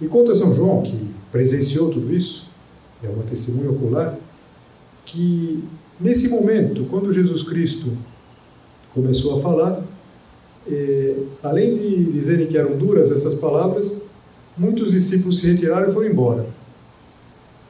E 0.01 0.09
conta 0.09 0.35
São 0.35 0.55
João, 0.55 0.83
que 0.83 1.09
presenciou 1.31 1.91
tudo 1.91 2.13
isso, 2.13 2.51
é 3.03 3.09
uma 3.09 3.23
testemunha 3.23 3.71
ocular, 3.71 4.19
que 5.07 5.63
nesse 6.01 6.29
momento, 6.31 6.87
quando 6.91 7.13
Jesus 7.13 7.45
Cristo 7.45 7.97
começou 8.93 9.39
a 9.39 9.43
falar, 9.43 9.85
eh, 10.69 11.17
além 11.43 11.77
de 11.77 12.05
dizerem 12.13 12.49
que 12.49 12.59
eram 12.59 12.77
duras 12.77 13.11
essas 13.13 13.37
palavras, 13.37 14.03
muitos 14.57 14.93
discípulos 14.93 15.41
se 15.41 15.47
retiraram 15.53 15.91
e 15.91 15.95
foram 15.95 16.09
embora. 16.09 16.47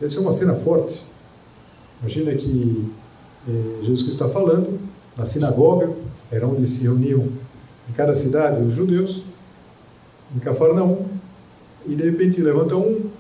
Deve 0.01 0.13
ser 0.13 0.21
uma 0.21 0.33
cena 0.33 0.55
forte. 0.55 1.05
Imagina 2.01 2.35
que 2.35 2.91
Jesus 3.47 4.03
Cristo 4.03 4.13
está 4.13 4.29
falando 4.29 4.79
na 5.17 5.27
sinagoga, 5.27 5.91
era 6.31 6.47
onde 6.47 6.67
se 6.69 6.85
reuniam 6.85 7.29
em 7.89 7.93
cada 7.93 8.15
cidade 8.15 8.63
os 8.63 8.75
judeus, 8.75 9.25
em 10.35 10.39
Cafarnaum, 10.39 11.07
e 11.87 11.95
de 11.95 12.03
repente 12.05 12.41
levanta 12.41 12.77
um, 12.77 13.11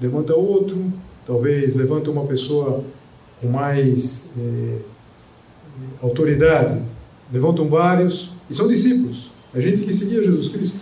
levanta 0.00 0.34
outro, 0.34 0.76
talvez 1.26 1.76
levanta 1.76 2.10
uma 2.10 2.26
pessoa 2.26 2.84
com 3.40 3.48
mais 3.48 4.36
é, 4.38 4.78
autoridade, 6.02 6.82
levantam 7.32 7.68
vários, 7.68 8.32
e 8.50 8.54
são 8.54 8.68
discípulos, 8.68 9.30
é 9.54 9.60
gente 9.60 9.82
que 9.82 9.94
seguia 9.94 10.22
Jesus 10.22 10.50
Cristo. 10.50 10.78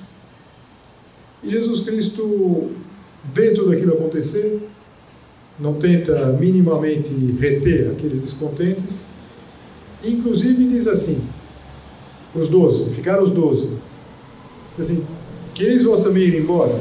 E 1.43 1.51
Jesus 1.51 1.83
Cristo 1.83 2.71
vê 3.33 3.55
tudo 3.55 3.73
aquilo 3.73 3.95
acontecer, 3.95 4.67
não 5.61 5.75
tenta 5.75 6.27
minimamente 6.33 7.15
reter 7.39 7.91
aqueles 7.91 8.23
descontentes, 8.23 9.01
inclusive 10.03 10.69
diz 10.69 10.89
assim, 10.89 11.23
os 12.35 12.49
doze, 12.49 12.91
ficaram 12.95 13.25
os 13.25 13.33
doze, 13.33 13.71
assim, 14.79 15.07
queres 15.55 15.85
vós 15.85 16.03
também 16.03 16.25
ir 16.25 16.41
embora? 16.41 16.75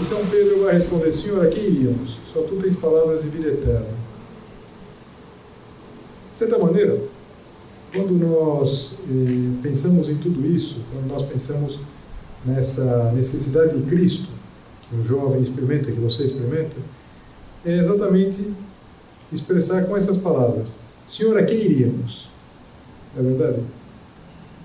E 0.00 0.04
São 0.04 0.24
Pedro 0.26 0.64
vai 0.64 0.74
responder: 0.74 1.12
Senhor, 1.12 1.46
a 1.46 1.48
quem 1.48 1.64
iríamos? 1.64 2.16
Só 2.32 2.42
tu 2.42 2.56
tens 2.56 2.76
palavras 2.76 3.22
de 3.22 3.28
vida 3.28 3.48
eterna. 3.48 3.86
De 6.32 6.38
certa 6.38 6.58
maneira, 6.58 6.98
quando 7.92 8.12
nós 8.12 8.98
eh, 9.10 9.58
pensamos 9.62 10.08
em 10.08 10.16
tudo 10.16 10.46
isso, 10.46 10.82
quando 10.92 11.06
nós 11.08 11.28
pensamos 11.28 11.80
nessa 12.46 13.12
necessidade 13.12 13.78
de 13.78 13.90
Cristo, 13.90 14.28
que 14.90 14.96
um 14.96 15.04
jovem 15.04 15.42
experimenta, 15.42 15.92
que 15.92 16.00
você 16.00 16.24
experimenta, 16.24 16.76
é 17.64 17.78
exatamente 17.78 18.52
expressar 19.32 19.86
com 19.86 19.96
essas 19.96 20.18
palavras: 20.18 20.68
Senhor, 21.08 21.38
a 21.38 21.44
quem 21.44 21.56
iríamos? 21.56 22.28
É 23.16 23.22
verdade? 23.22 23.60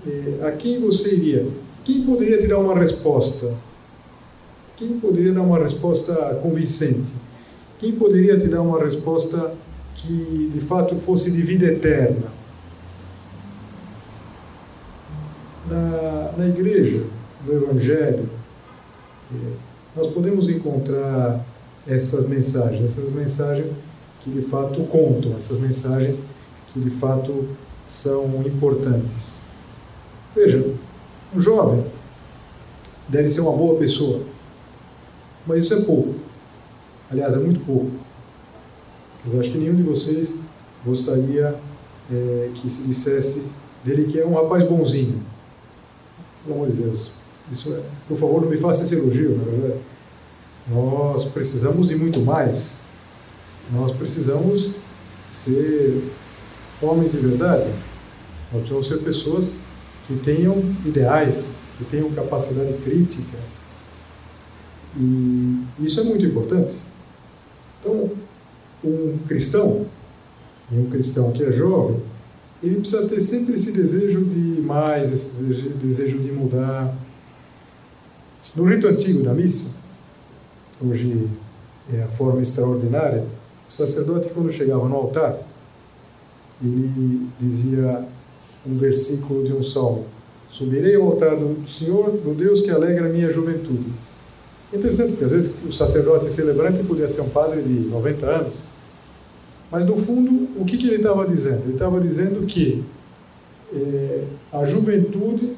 Eh, 0.06 0.46
a 0.46 0.52
quem 0.52 0.80
você 0.80 1.14
iria? 1.14 1.48
Quem 1.84 2.02
poderia 2.04 2.38
te 2.38 2.48
dar 2.48 2.58
uma 2.58 2.74
resposta 2.74 3.54
quem 4.76 5.00
poderia 5.00 5.32
dar 5.32 5.40
uma 5.40 5.58
resposta 5.58 6.14
convincente? 6.42 7.12
Quem 7.78 7.92
poderia 7.92 8.38
te 8.38 8.46
dar 8.46 8.60
uma 8.60 8.78
resposta 8.78 9.54
que 9.94 10.50
de 10.52 10.60
fato 10.60 10.96
fosse 10.96 11.32
de 11.32 11.40
vida 11.42 11.64
eterna? 11.64 12.26
Na, 15.66 16.32
na 16.36 16.46
igreja, 16.46 17.04
no 17.44 17.54
Evangelho, 17.54 18.28
eh, 19.34 19.52
nós 19.96 20.10
podemos 20.10 20.48
encontrar 20.50 21.44
essas 21.86 22.28
mensagens, 22.28 22.84
essas 22.84 23.12
mensagens 23.12 23.72
que 24.20 24.30
de 24.30 24.42
fato 24.42 24.82
contam, 24.84 25.36
essas 25.38 25.58
mensagens 25.58 26.24
que 26.72 26.80
de 26.80 26.90
fato 26.90 27.48
são 27.88 28.42
importantes. 28.44 29.46
Veja, 30.34 30.70
um 31.34 31.40
jovem 31.40 31.84
deve 33.08 33.30
ser 33.30 33.40
uma 33.40 33.56
boa 33.56 33.78
pessoa, 33.78 34.22
mas 35.46 35.64
isso 35.64 35.74
é 35.74 35.80
pouco. 35.82 36.14
Aliás, 37.10 37.34
é 37.34 37.38
muito 37.38 37.64
pouco. 37.64 37.90
Eu 39.32 39.40
acho 39.40 39.52
que 39.52 39.58
nenhum 39.58 39.76
de 39.76 39.82
vocês 39.82 40.34
gostaria 40.84 41.56
é, 42.12 42.50
que 42.54 42.70
se 42.70 42.86
dissesse 42.86 43.46
dele 43.84 44.10
que 44.10 44.18
é 44.18 44.26
um 44.26 44.34
rapaz 44.34 44.68
bonzinho. 44.68 45.22
Pelo 46.44 46.56
amor 46.56 46.70
de 46.70 46.82
Deus. 46.82 47.12
Isso 47.52 47.74
é, 47.74 47.80
por 48.08 48.18
favor, 48.18 48.42
não 48.42 48.48
me 48.48 48.56
faça 48.56 48.84
esse 48.84 48.96
elogio, 48.96 49.36
na 49.38 49.44
verdade. 49.44 49.80
Nós 50.68 51.24
precisamos 51.26 51.88
de 51.88 51.96
muito 51.96 52.20
mais. 52.22 52.86
Nós 53.72 53.96
precisamos 53.96 54.72
ser 55.32 56.02
homens 56.82 57.12
de 57.12 57.18
verdade. 57.18 57.70
Nós 58.52 58.62
precisamos 58.62 58.88
ser 58.88 58.98
pessoas 58.98 59.56
que 60.06 60.16
tenham 60.16 60.58
ideais, 60.84 61.58
que 61.78 61.84
tenham 61.84 62.10
capacidade 62.12 62.72
crítica. 62.78 63.38
E 64.96 65.62
isso 65.80 66.00
é 66.00 66.04
muito 66.04 66.24
importante. 66.24 66.74
Então, 67.80 68.10
um 68.84 69.18
cristão, 69.26 69.86
e 70.70 70.78
um 70.78 70.90
cristão 70.90 71.32
que 71.32 71.44
é 71.44 71.52
jovem, 71.52 72.00
ele 72.62 72.80
precisa 72.80 73.08
ter 73.08 73.20
sempre 73.20 73.54
esse 73.54 73.72
desejo 73.72 74.24
de 74.24 74.60
mais, 74.62 75.12
esse 75.12 75.42
desejo 75.42 76.18
de 76.18 76.32
mudar. 76.32 76.96
No 78.56 78.64
rito 78.64 78.88
antigo 78.88 79.22
da 79.22 79.34
missa, 79.34 79.82
hoje 80.82 81.28
é 81.92 82.02
a 82.02 82.08
forma 82.08 82.40
extraordinária, 82.40 83.22
o 83.68 83.72
sacerdote, 83.72 84.30
quando 84.32 84.50
chegava 84.50 84.88
no 84.88 84.96
altar, 84.96 85.38
ele 86.64 87.28
dizia 87.38 88.02
um 88.66 88.78
versículo 88.78 89.44
de 89.44 89.52
um 89.52 89.62
salmo: 89.62 90.06
Subirei 90.50 90.94
ao 90.94 91.02
altar 91.02 91.36
do 91.36 91.68
Senhor, 91.68 92.12
do 92.12 92.32
Deus 92.34 92.62
que 92.62 92.70
alegra 92.70 93.10
a 93.10 93.12
minha 93.12 93.30
juventude. 93.30 93.92
Interessante, 94.72 95.10
porque 95.10 95.26
às 95.26 95.32
vezes 95.32 95.62
o 95.62 95.70
sacerdote 95.70 96.32
celebrante 96.32 96.82
podia 96.84 97.10
ser 97.10 97.20
um 97.20 97.28
padre 97.28 97.60
de 97.60 97.88
90 97.88 98.26
anos, 98.26 98.54
mas 99.70 99.84
no 99.84 99.96
fundo, 99.96 100.48
o 100.58 100.64
que, 100.64 100.78
que 100.78 100.86
ele 100.86 100.96
estava 100.96 101.28
dizendo? 101.28 101.64
Ele 101.64 101.74
estava 101.74 102.00
dizendo 102.00 102.46
que 102.46 102.82
é, 103.74 104.24
a 104.50 104.64
juventude 104.64 105.54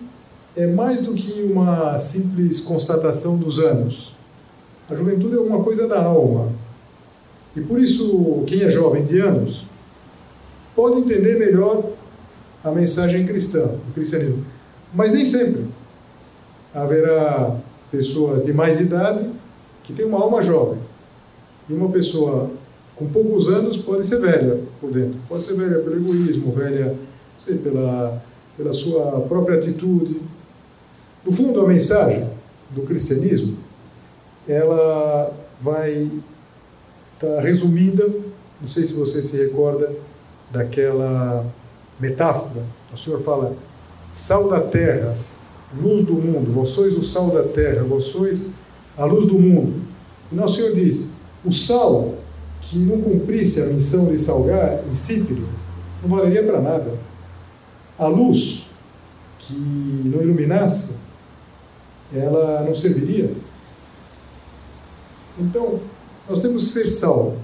é 0.59 0.67
mais 0.67 1.03
do 1.05 1.15
que 1.15 1.41
uma 1.43 1.97
simples 2.01 2.63
constatação 2.63 3.39
dos 3.39 3.61
anos. 3.61 4.13
A 4.91 4.95
juventude 4.97 5.37
é 5.37 5.39
uma 5.39 5.63
coisa 5.63 5.87
da 5.87 6.03
alma. 6.03 6.51
E 7.55 7.61
por 7.61 7.81
isso, 7.81 8.43
quem 8.45 8.63
é 8.63 8.71
jovem 8.71 9.05
de 9.05 9.21
anos 9.21 9.65
pode 10.75 10.99
entender 10.99 11.39
melhor 11.39 11.85
a 12.65 12.73
mensagem 12.73 13.25
cristã, 13.25 13.71
o 13.89 13.93
cristianismo. 13.93 14.45
Mas 14.93 15.13
nem 15.13 15.25
sempre. 15.25 15.67
Haverá 16.75 17.57
pessoas 17.89 18.45
de 18.45 18.53
mais 18.53 18.81
idade 18.81 19.31
que 19.85 19.93
têm 19.93 20.07
uma 20.07 20.21
alma 20.21 20.43
jovem. 20.43 20.79
E 21.71 21.73
uma 21.73 21.89
pessoa 21.91 22.51
com 22.97 23.07
poucos 23.07 23.49
anos 23.49 23.79
pode 23.79 24.09
ser 24.09 24.21
velha 24.21 24.59
por 24.81 24.91
dentro. 24.91 25.21
Pode 25.29 25.45
ser 25.45 25.55
velha 25.55 25.79
pelo 25.79 25.97
egoísmo, 25.97 26.51
velha 26.51 26.97
sei, 27.45 27.59
pela, 27.59 28.21
pela 28.57 28.73
sua 28.73 29.21
própria 29.21 29.57
atitude. 29.57 30.21
No 31.29 31.37
fundo, 31.37 31.61
a 31.61 31.69
mensagem 31.69 32.27
do 32.71 32.81
cristianismo 32.85 33.59
ela 34.49 35.31
vai 35.61 36.11
estar 37.15 37.35
tá 37.37 37.41
resumida, 37.43 38.09
não 38.59 38.67
sei 38.67 38.87
se 38.87 38.95
você 38.95 39.23
se 39.23 39.37
recorda 39.37 39.93
daquela 40.51 41.45
metáfora. 42.01 42.63
O 42.91 42.97
Senhor 42.97 43.21
fala: 43.21 43.55
sal 44.17 44.49
da 44.49 44.61
terra, 44.61 45.15
luz 45.79 46.07
do 46.07 46.15
mundo, 46.15 46.51
vós 46.51 46.71
sois 46.71 46.97
o 46.97 47.05
sal 47.05 47.29
da 47.29 47.43
terra, 47.43 47.83
vós 47.83 48.05
sois 48.05 48.55
a 48.97 49.05
luz 49.05 49.27
do 49.27 49.39
mundo. 49.39 49.83
E 50.33 50.41
o 50.41 50.49
Senhor 50.49 50.75
diz: 50.75 51.13
o 51.45 51.53
sal 51.53 52.15
que 52.63 52.79
não 52.79 53.03
cumprisse 53.03 53.61
a 53.65 53.67
missão 53.67 54.07
de 54.07 54.19
salgar 54.19 54.81
insípido, 54.91 55.47
não 56.03 56.09
valeria 56.09 56.43
para 56.43 56.63
nada. 56.63 56.99
A 57.99 58.07
luz 58.07 58.71
que 59.41 59.53
não 59.55 60.23
iluminasse, 60.23 60.98
ela 62.15 62.65
não 62.65 62.75
serviria. 62.75 63.31
Então, 65.39 65.81
nós 66.29 66.41
temos 66.41 66.65
que 66.65 66.71
ser 66.71 66.89
sal, 66.89 67.37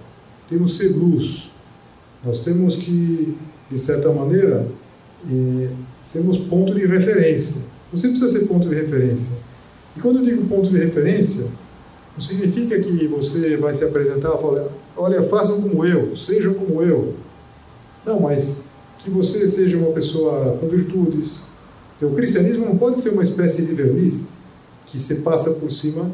temos 0.48 0.76
que 0.76 0.84
ser 0.84 0.96
luz, 0.96 1.52
nós 2.24 2.40
temos 2.40 2.76
que, 2.76 3.36
de 3.70 3.78
certa 3.78 4.10
maneira, 4.12 4.66
eh, 5.30 5.68
sermos 6.12 6.38
ponto 6.38 6.74
de 6.74 6.86
referência. 6.86 7.62
Você 7.92 8.08
precisa 8.08 8.30
ser 8.30 8.46
ponto 8.46 8.68
de 8.68 8.74
referência. 8.74 9.36
E 9.96 10.00
quando 10.00 10.18
eu 10.18 10.24
digo 10.24 10.46
ponto 10.46 10.68
de 10.68 10.78
referência, 10.78 11.48
não 12.16 12.24
significa 12.24 12.80
que 12.80 13.06
você 13.06 13.56
vai 13.56 13.74
se 13.74 13.84
apresentar 13.84 14.34
e 14.34 14.42
falar, 14.42 14.68
olha, 14.96 15.22
façam 15.22 15.62
como 15.62 15.84
eu, 15.84 16.16
sejam 16.16 16.54
como 16.54 16.82
eu. 16.82 17.14
Não, 18.04 18.20
mas 18.20 18.70
que 18.98 19.10
você 19.10 19.48
seja 19.48 19.76
uma 19.76 19.92
pessoa 19.92 20.56
com 20.58 20.68
virtudes. 20.68 21.44
Porque 21.90 22.06
o 22.06 22.16
cristianismo 22.16 22.64
não 22.64 22.76
pode 22.76 23.00
ser 23.00 23.10
uma 23.10 23.22
espécie 23.22 23.66
de 23.66 23.74
verniz 23.74 24.32
que 24.86 25.00
se 25.00 25.22
passa 25.22 25.54
por 25.54 25.72
cima 25.72 26.10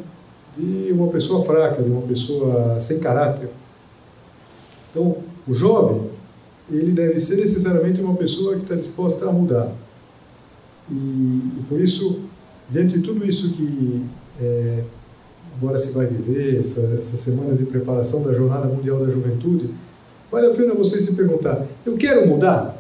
de 0.57 0.93
uma 0.93 1.09
pessoa 1.09 1.45
fraca, 1.45 1.83
de 1.83 1.91
uma 1.91 2.03
pessoa 2.03 2.81
sem 2.81 3.01
caráter. 3.01 3.49
Então, 4.91 5.19
o 5.47 5.55
jovem, 5.55 6.11
ele 6.71 6.93
deve 6.93 7.21
ser 7.21 7.37
necessariamente 7.37 8.01
uma 8.01 8.17
pessoa 8.17 8.57
que 8.57 8.63
está 8.63 8.75
disposta 8.75 9.29
a 9.29 9.33
mudar. 9.33 9.73
E, 10.91 10.95
e 10.95 11.65
por 11.69 11.81
isso, 11.81 12.21
diante 12.69 12.99
de 12.99 13.03
tudo 13.03 13.25
isso 13.25 13.53
que 13.53 14.05
é, 14.41 14.85
agora 15.57 15.79
se 15.79 15.93
vai 15.93 16.07
viver, 16.07 16.61
essa, 16.61 16.81
essas 16.99 17.21
semanas 17.21 17.59
de 17.59 17.67
preparação 17.67 18.23
da 18.23 18.33
Jornada 18.33 18.67
Mundial 18.67 19.05
da 19.05 19.11
Juventude, 19.11 19.73
vale 20.31 20.49
a 20.49 20.55
pena 20.55 20.75
você 20.75 21.01
se 21.01 21.15
perguntar: 21.15 21.67
eu 21.85 21.97
quero 21.97 22.27
mudar? 22.27 22.77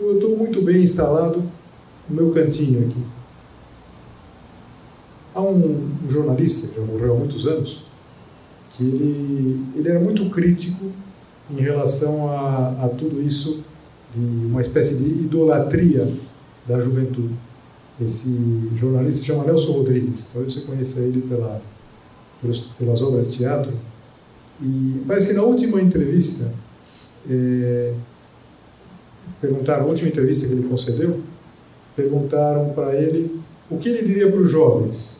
Ou 0.00 0.10
eu 0.10 0.14
estou 0.14 0.36
muito 0.36 0.62
bem 0.62 0.82
instalado 0.82 1.42
no 2.08 2.16
meu 2.16 2.30
cantinho 2.32 2.88
aqui? 2.88 3.17
Há 5.34 5.42
um, 5.42 5.88
jornalista, 6.08 6.68
que 6.68 6.80
já 6.80 6.86
morreu 6.86 7.14
há 7.14 7.18
muitos 7.18 7.46
anos, 7.46 7.84
que 8.72 8.84
ele, 8.84 9.64
ele 9.76 9.88
era 9.88 10.00
muito 10.00 10.28
crítico 10.30 10.86
em 11.50 11.60
relação 11.60 12.30
a, 12.30 12.84
a 12.84 12.88
tudo 12.88 13.22
isso, 13.22 13.62
de 14.14 14.20
uma 14.46 14.62
espécie 14.62 15.04
de 15.04 15.10
idolatria 15.10 16.10
da 16.66 16.80
juventude. 16.80 17.34
Esse 18.00 18.70
jornalista 18.76 19.20
se 19.20 19.26
chama 19.26 19.44
Nelson 19.44 19.72
Rodrigues, 19.72 20.28
talvez 20.32 20.54
você 20.54 20.60
conheça 20.60 21.00
ele 21.00 21.22
pela, 21.22 21.60
pelas, 22.40 22.60
pelas 22.78 23.02
obras 23.02 23.32
de 23.32 23.38
teatro. 23.38 23.72
E 24.62 25.02
parece 25.06 25.28
que 25.28 25.34
na 25.34 25.42
última 25.42 25.80
entrevista, 25.80 26.54
é, 27.28 27.92
perguntaram, 29.40 29.84
a 29.84 29.88
última 29.88 30.08
entrevista 30.08 30.46
que 30.46 30.54
ele 30.54 30.68
concedeu, 30.68 31.20
perguntaram 31.96 32.70
para 32.70 32.94
ele 32.94 33.40
o 33.70 33.78
que 33.78 33.88
ele 33.88 34.06
diria 34.06 34.30
para 34.30 34.40
os 34.40 34.50
jovens. 34.50 35.17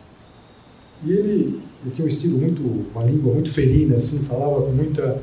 E 1.04 1.12
ele, 1.12 1.60
ele 1.82 1.94
tinha 1.94 2.04
um 2.04 2.08
estilo 2.08 2.38
muito, 2.38 2.62
uma 2.94 3.04
língua 3.04 3.32
muito 3.32 3.50
felina, 3.50 3.96
assim, 3.96 4.24
falava 4.24 4.62
com 4.62 4.72
muita 4.72 5.22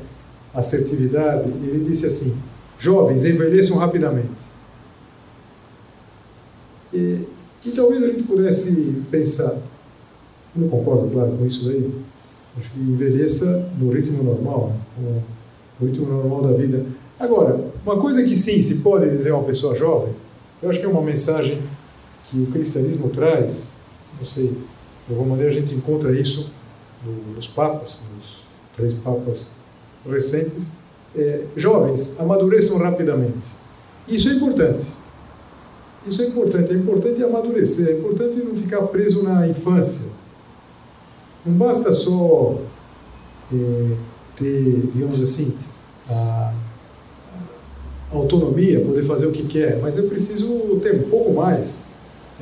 assertividade. 0.54 1.50
E 1.62 1.68
ele 1.68 1.88
disse 1.88 2.06
assim: 2.06 2.36
Jovens, 2.78 3.24
envelheçam 3.24 3.76
rapidamente. 3.76 4.46
E, 6.92 7.26
e 7.64 7.70
talvez 7.72 8.02
a 8.02 8.06
gente 8.08 8.22
pudesse 8.22 9.02
pensar, 9.10 9.60
não 10.54 10.68
concordo, 10.68 11.10
claro, 11.10 11.32
com 11.32 11.46
isso 11.46 11.66
daí, 11.66 11.90
acho 12.58 12.70
que 12.70 12.80
envelheça 12.80 13.70
no 13.78 13.90
ritmo 13.90 14.22
normal, 14.22 14.72
né? 14.98 15.20
no 15.78 15.88
ritmo 15.88 16.06
normal 16.06 16.42
da 16.42 16.56
vida. 16.56 16.86
Agora, 17.18 17.60
uma 17.84 17.98
coisa 18.00 18.22
que 18.22 18.36
sim 18.36 18.62
se 18.62 18.82
pode 18.82 19.10
dizer 19.10 19.30
a 19.30 19.36
uma 19.36 19.44
pessoa 19.44 19.76
jovem, 19.76 20.12
eu 20.62 20.70
acho 20.70 20.80
que 20.80 20.86
é 20.86 20.88
uma 20.88 21.02
mensagem 21.02 21.62
que 22.30 22.40
o 22.40 22.46
cristianismo 22.46 23.10
traz, 23.10 23.76
não 24.18 24.26
sei, 24.26 24.52
de 25.06 25.14
alguma 25.14 25.36
maneira 25.36 25.52
a 25.52 25.54
gente 25.54 25.74
encontra 25.74 26.12
isso 26.12 26.50
nos 27.34 27.46
papas, 27.46 28.00
nos 28.14 28.40
três 28.76 28.94
papas 28.94 29.52
recentes, 30.08 30.68
é, 31.14 31.44
jovens 31.56 32.20
amadureçam 32.20 32.78
rapidamente. 32.78 33.46
Isso 34.08 34.28
é 34.28 34.32
importante. 34.32 34.86
Isso 36.06 36.22
é 36.22 36.26
importante. 36.26 36.72
É 36.72 36.74
importante 36.76 37.22
amadurecer. 37.22 37.88
É 37.88 37.98
importante 37.98 38.38
não 38.38 38.56
ficar 38.56 38.82
preso 38.82 39.22
na 39.22 39.48
infância. 39.48 40.12
Não 41.44 41.54
basta 41.54 41.92
só 41.92 42.60
é, 43.52 43.96
ter, 44.36 44.90
digamos 44.92 45.22
assim, 45.22 45.56
a, 46.08 46.52
autonomia, 48.12 48.80
poder 48.84 49.04
fazer 49.04 49.26
o 49.26 49.32
que 49.32 49.46
quer, 49.46 49.80
mas 49.80 49.98
é 49.98 50.02
preciso 50.02 50.80
ter 50.82 50.94
um 50.94 51.10
pouco 51.10 51.32
mais. 51.32 51.82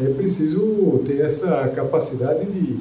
É 0.01 0.09
preciso 0.15 1.03
ter 1.07 1.21
essa 1.21 1.69
capacidade 1.69 2.45
de, 2.47 2.81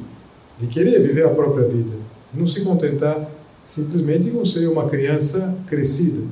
de 0.59 0.67
querer 0.67 0.99
viver 1.01 1.25
a 1.25 1.29
própria 1.29 1.67
vida. 1.67 1.95
Não 2.33 2.47
se 2.47 2.61
contentar 2.61 3.29
simplesmente 3.65 4.31
com 4.31 4.45
ser 4.45 4.67
uma 4.67 4.89
criança 4.89 5.57
crescida. 5.67 6.25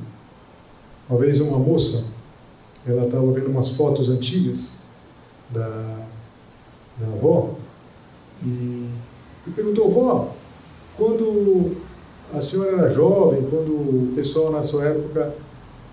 Uma 1.08 1.18
vez 1.18 1.40
uma 1.40 1.58
moça, 1.58 2.06
ela 2.86 3.06
estava 3.06 3.30
vendo 3.32 3.48
umas 3.48 3.76
fotos 3.76 4.10
antigas 4.10 4.82
da, 5.50 5.68
da 6.98 7.06
avó 7.06 7.54
e, 8.44 8.88
e 9.46 9.50
perguntou, 9.54 9.90
vó, 9.90 10.34
quando 10.96 11.76
a 12.34 12.40
senhora 12.42 12.78
era 12.78 12.90
jovem, 12.90 13.42
quando 13.42 13.72
o 13.72 14.12
pessoal 14.14 14.50
na 14.50 14.62
sua 14.62 14.86
época 14.86 15.34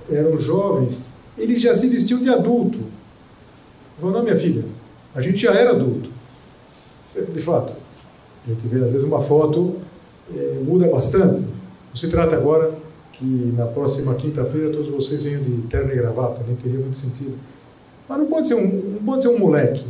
eram 0.09 0.39
jovens, 0.39 1.05
eles 1.37 1.61
já 1.61 1.75
se 1.75 1.89
vestiam 1.89 2.21
de 2.21 2.29
adulto. 2.29 2.79
Falou, 3.99 4.15
não, 4.15 4.23
minha 4.23 4.37
filha, 4.37 4.63
a 5.15 5.21
gente 5.21 5.37
já 5.37 5.53
era 5.53 5.71
adulto. 5.71 6.09
De 7.33 7.41
fato, 7.41 7.73
a 8.45 8.49
gente 8.49 8.67
vê 8.67 8.83
às 8.83 8.91
vezes 8.91 9.05
uma 9.05 9.21
foto, 9.21 9.77
é, 10.35 10.59
muda 10.63 10.87
bastante. 10.87 11.41
Não 11.41 11.95
se 11.95 12.09
trata 12.09 12.35
agora 12.35 12.73
que 13.13 13.25
na 13.25 13.65
próxima 13.65 14.15
quinta-feira 14.15 14.71
todos 14.71 14.89
vocês 14.89 15.23
venham 15.23 15.43
de 15.43 15.67
terno 15.67 15.91
e 15.91 15.95
gravata, 15.95 16.43
nem 16.47 16.55
teria 16.55 16.79
muito 16.79 16.97
sentido. 16.97 17.35
Mas 18.07 18.17
não 18.19 18.27
pode 18.27 18.47
ser 18.47 18.55
um, 18.55 18.93
não 18.93 19.03
pode 19.03 19.23
ser 19.23 19.29
um 19.29 19.39
moleque. 19.39 19.85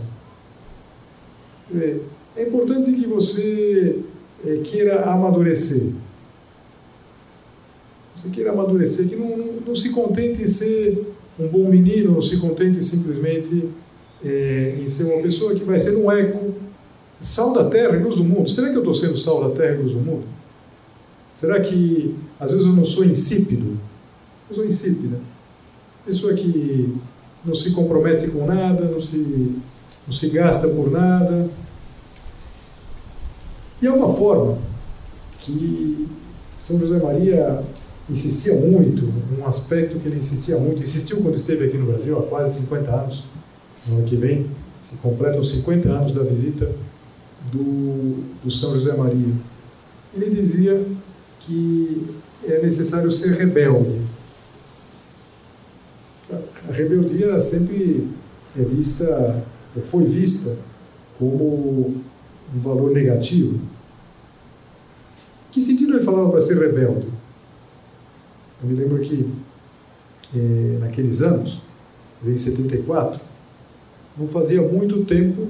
É, 1.76 2.44
importante 2.44 2.92
que 2.92 3.06
você 3.06 4.00
é, 4.46 4.58
queira 4.64 5.04
amadurecer. 5.04 5.94
Você 8.16 8.30
queira 8.30 8.52
amadurecer, 8.52 9.08
que 9.08 9.16
não, 9.16 9.38
não, 9.38 9.54
não 9.68 9.76
se 9.76 9.92
contente 9.92 10.42
em 10.42 10.48
ser 10.48 11.14
um 11.40 11.48
bom 11.48 11.70
menino, 11.70 12.14
não 12.14 12.22
se 12.22 12.38
contente 12.38 12.84
simplesmente 12.84 13.70
é, 14.24 14.78
em 14.80 14.90
ser 14.90 15.06
uma 15.06 15.22
pessoa 15.22 15.56
que 15.56 15.64
vai 15.64 15.80
ser 15.80 15.98
um 15.98 16.12
eco, 16.12 16.56
sal 17.22 17.54
da 17.54 17.70
terra 17.70 17.96
e 17.98 18.04
luz 18.04 18.16
do 18.16 18.24
mundo. 18.24 18.50
Será 18.50 18.70
que 18.70 18.76
eu 18.76 18.80
estou 18.80 18.96
sendo 18.96 19.18
sal 19.18 19.50
da 19.50 19.56
terra 19.56 19.76
e 19.76 19.84
luz 19.84 19.94
do 19.94 20.00
mundo? 20.00 20.24
Será 21.36 21.60
que 21.62 22.16
às 22.40 22.52
vezes 22.52 22.66
eu 22.66 22.74
não 22.74 22.86
sou 22.86 23.06
insípido? 23.06 23.78
Eu 24.50 24.56
sou 24.56 24.66
insípida. 24.66 25.18
Pessoa 26.06 26.34
que 26.34 26.96
não 27.46 27.56
se 27.56 27.72
compromete 27.72 28.28
com 28.30 28.46
nada, 28.46 28.86
não 28.86 29.02
se, 29.02 29.56
não 30.08 30.14
se 30.14 30.30
gasta 30.30 30.68
por 30.70 30.92
nada. 30.92 31.50
E 33.82 33.88
é 33.88 33.92
uma 33.92 34.14
forma 34.14 34.58
que 35.40 36.08
São 36.60 36.78
José 36.80 37.00
Maria 37.00 37.64
insistia 38.10 38.56
muito, 38.56 39.08
um 39.40 39.48
aspecto 39.48 40.00
que 40.00 40.08
ele 40.08 40.18
insistia 40.18 40.58
muito, 40.58 40.84
insistiu 40.84 41.22
quando 41.22 41.38
esteve 41.38 41.66
aqui 41.66 41.78
no 41.78 41.86
Brasil 41.86 42.18
há 42.20 42.24
quase 42.24 42.62
50 42.62 42.92
anos. 42.92 43.24
No 43.90 43.98
ano 43.98 44.08
que 44.08 44.16
vem 44.16 44.50
se 44.82 44.98
completam 44.98 45.44
50 45.44 45.90
anos 45.90 46.14
da 46.14 46.24
visita 46.24 46.72
do, 47.52 48.24
do 48.44 48.52
São 48.52 48.74
José 48.74 48.96
Maria. 48.96 49.34
Ele 50.14 50.42
dizia 50.42 50.86
que 51.42 52.08
é 52.44 52.62
necessário 52.62 53.12
ser 53.12 53.34
rebelde. 53.36 54.02
A 56.32 56.72
rebeldia 56.72 57.42
sempre 57.42 58.08
é 58.58 58.62
vista, 58.62 59.44
foi 59.90 60.06
vista, 60.06 60.58
como 61.18 62.02
um 62.56 62.60
valor 62.62 62.92
negativo. 62.92 63.60
Que 65.52 65.62
sentido 65.62 65.96
ele 65.96 66.06
falava 66.06 66.30
para 66.30 66.42
ser 66.42 66.60
rebelde? 66.60 67.08
Eu 68.62 68.70
me 68.70 68.76
lembro 68.76 69.00
que, 69.00 69.30
é, 70.36 70.78
naqueles 70.80 71.22
anos, 71.22 71.62
em 72.24 72.38
74, 72.38 73.20
não 74.20 74.28
fazia 74.28 74.62
muito 74.62 75.06
tempo 75.06 75.48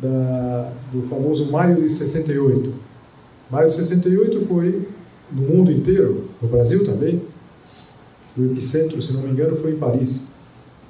da, 0.00 0.72
do 0.92 1.02
famoso 1.02 1.50
Maio 1.50 1.82
de 1.82 1.90
68. 1.90 2.72
Maio 3.50 3.68
de 3.68 3.74
68 3.74 4.46
foi 4.46 4.88
no 5.30 5.42
mundo 5.42 5.70
inteiro, 5.70 6.24
no 6.42 6.48
Brasil 6.48 6.84
também. 6.84 7.22
O 8.36 8.44
epicentro, 8.44 9.00
se 9.00 9.12
não 9.14 9.22
me 9.22 9.30
engano, 9.30 9.56
foi 9.56 9.72
em 9.72 9.76
Paris. 9.76 10.32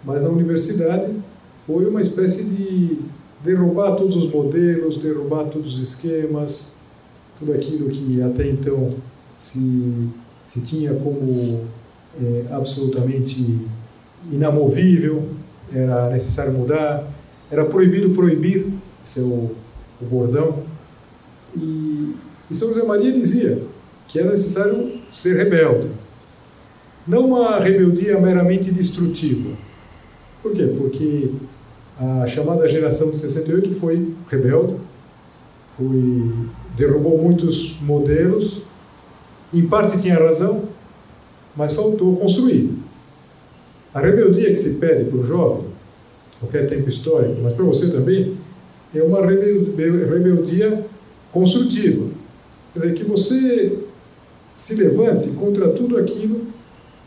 Mas 0.05 0.23
na 0.23 0.29
universidade 0.29 1.13
foi 1.67 1.87
uma 1.87 2.01
espécie 2.01 2.57
de 2.57 2.99
derrubar 3.45 3.97
todos 3.97 4.17
os 4.17 4.33
modelos, 4.33 5.03
derrubar 5.03 5.45
todos 5.45 5.75
os 5.75 5.81
esquemas, 5.83 6.79
tudo 7.39 7.53
aquilo 7.53 7.91
que 7.91 8.23
até 8.23 8.49
então 8.49 8.95
se 9.39 10.11
se 10.51 10.63
tinha 10.63 10.93
como 10.95 11.61
é, 12.21 12.45
absolutamente 12.51 13.57
inamovível, 14.33 15.29
era 15.75 16.11
necessário 16.11 16.53
mudar, 16.53 17.05
era 17.51 17.65
proibido 17.65 18.11
proibir, 18.11 18.67
esse 19.07 19.21
é 19.21 19.23
o, 19.23 19.51
o 20.01 20.05
bordão. 20.05 20.63
E, 21.57 22.15
e 22.51 22.57
São 22.57 22.69
José 22.69 22.83
Maria 22.85 23.13
dizia 23.13 23.63
que 24.09 24.19
era 24.19 24.31
necessário 24.31 25.01
ser 25.13 25.37
rebelde. 25.37 25.91
Não 27.07 27.27
uma 27.27 27.59
rebeldia 27.59 28.21
meramente 28.21 28.71
destrutiva. 28.71 29.51
Por 30.43 30.53
quê? 30.53 30.75
Porque 30.77 31.31
a 31.99 32.27
chamada 32.27 32.69
geração 32.69 33.11
de 33.11 33.19
68 33.19 33.75
foi 33.75 34.15
rebelde, 34.29 34.77
foi, 35.77 36.33
derrubou 36.77 37.19
muitos 37.19 37.79
modelos, 37.81 38.63
em 39.53 39.67
parte 39.67 40.01
tinha 40.01 40.19
razão, 40.19 40.65
mas 41.55 41.75
faltou 41.75 42.17
construir. 42.17 42.73
A 43.93 44.01
rebeldia 44.01 44.51
que 44.51 44.57
se 44.57 44.79
pede 44.79 45.11
para 45.11 45.19
o 45.19 45.27
jovem, 45.27 45.65
qualquer 46.39 46.69
tempo 46.69 46.89
histórico, 46.89 47.41
mas 47.43 47.55
para 47.55 47.65
você 47.65 47.91
também, 47.91 48.37
é 48.95 49.03
uma 49.03 49.25
rebeldia 49.25 50.85
construtiva. 51.33 52.07
Quer 52.73 52.81
dizer, 52.81 52.95
que 52.95 53.05
você 53.05 53.79
se 54.57 54.75
levante 54.75 55.31
contra 55.31 55.69
tudo 55.71 55.97
aquilo 55.97 56.47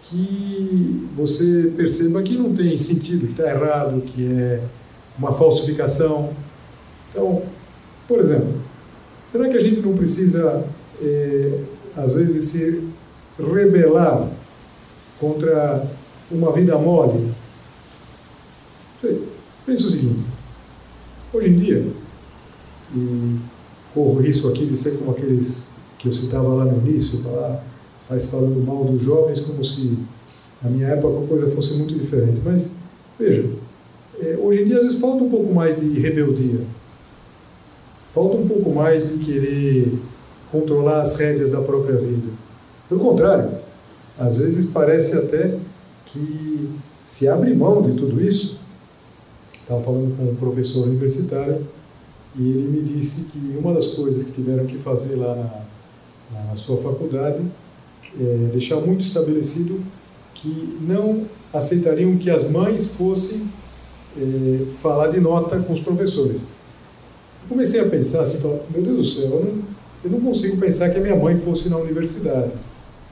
que 0.01 1.07
você 1.15 1.71
perceba 1.75 2.21
que 2.21 2.37
não 2.37 2.53
tem 2.53 2.77
sentido, 2.77 3.27
que 3.27 3.31
está 3.31 3.49
errado, 3.49 4.01
que 4.01 4.25
é 4.25 4.61
uma 5.17 5.33
falsificação. 5.33 6.31
Então, 7.11 7.43
por 8.07 8.19
exemplo, 8.19 8.55
será 9.25 9.47
que 9.49 9.57
a 9.57 9.61
gente 9.61 9.79
não 9.79 9.95
precisa 9.95 10.65
é, 11.01 11.59
às 11.95 12.15
vezes, 12.15 12.45
se 12.47 12.83
rebelar 13.39 14.29
contra 15.19 15.87
uma 16.31 16.51
vida 16.51 16.77
mole. 16.77 17.33
Pensa 19.65 19.87
o 19.87 19.91
seguinte: 19.91 20.23
hoje 21.33 21.49
em 21.49 21.57
dia, 21.57 21.87
e 22.95 23.39
corro 23.93 24.19
risco 24.19 24.49
aqui 24.49 24.65
de 24.65 24.77
ser 24.77 24.97
como 24.97 25.11
aqueles 25.11 25.73
que 25.97 26.07
eu 26.07 26.13
citava 26.13 26.49
lá 26.49 26.65
no 26.65 26.87
início, 26.87 27.23
falar, 27.23 27.63
mas 28.09 28.29
falando 28.29 28.65
mal 28.65 28.83
dos 28.85 29.03
jovens 29.03 29.41
como 29.41 29.63
se 29.63 29.97
na 30.61 30.69
minha 30.69 30.87
época 30.89 31.23
a 31.23 31.27
coisa 31.27 31.55
fosse 31.55 31.75
muito 31.75 31.93
diferente. 31.95 32.41
Mas, 32.43 32.77
veja, 33.19 33.49
é, 34.19 34.37
hoje 34.37 34.63
em 34.63 34.65
dia 34.65 34.77
às 34.77 34.83
vezes 34.83 34.99
falta 34.99 35.23
um 35.23 35.29
pouco 35.29 35.53
mais 35.53 35.79
de 35.81 35.99
rebeldia, 35.99 36.61
falta 38.13 38.37
um 38.37 38.47
pouco 38.47 38.69
mais 38.71 39.17
de 39.17 39.25
querer 39.25 39.93
controlar 40.51 41.01
as 41.01 41.17
rédeas 41.17 41.51
da 41.51 41.61
própria 41.61 41.97
vida. 41.97 42.27
Pelo 42.87 43.01
contrário, 43.01 43.57
às 44.19 44.37
vezes 44.37 44.71
parece 44.71 45.17
até 45.17 45.57
que 46.13 46.69
se 47.07 47.27
abre 47.27 47.53
mão 47.53 47.81
de 47.81 47.97
tudo 47.97 48.23
isso. 48.23 48.59
Estava 49.59 49.83
falando 49.83 50.15
com 50.15 50.23
um 50.23 50.35
professor 50.35 50.87
universitário 50.87 51.67
e 52.35 52.41
ele 52.41 52.67
me 52.67 52.81
disse 52.81 53.25
que 53.25 53.57
uma 53.57 53.73
das 53.73 53.93
coisas 53.93 54.25
que 54.25 54.33
tiveram 54.33 54.65
que 54.65 54.77
fazer 54.77 55.15
lá 55.15 55.35
na, 56.31 56.43
na 56.45 56.55
sua 56.55 56.77
faculdade 56.77 57.41
é 58.19 58.49
deixar 58.51 58.77
muito 58.77 59.03
estabelecido 59.03 59.81
que 60.35 60.77
não 60.81 61.25
aceitariam 61.53 62.17
que 62.17 62.29
as 62.29 62.49
mães 62.49 62.93
fossem 62.93 63.47
é, 64.17 64.65
falar 64.81 65.07
de 65.07 65.19
nota 65.19 65.57
com 65.59 65.73
os 65.73 65.79
professores. 65.79 66.41
Eu 67.43 67.49
comecei 67.49 67.81
a 67.81 67.89
pensar 67.89 68.23
assim, 68.23 68.39
meu 68.69 68.83
Deus 68.83 68.97
do 68.97 69.05
céu, 69.05 69.31
eu 69.31 69.45
não, 69.45 69.63
eu 70.03 70.11
não 70.11 70.21
consigo 70.21 70.57
pensar 70.57 70.89
que 70.89 70.97
a 70.97 71.01
minha 71.01 71.15
mãe 71.15 71.39
fosse 71.39 71.69
na 71.69 71.77
universidade. 71.77 72.51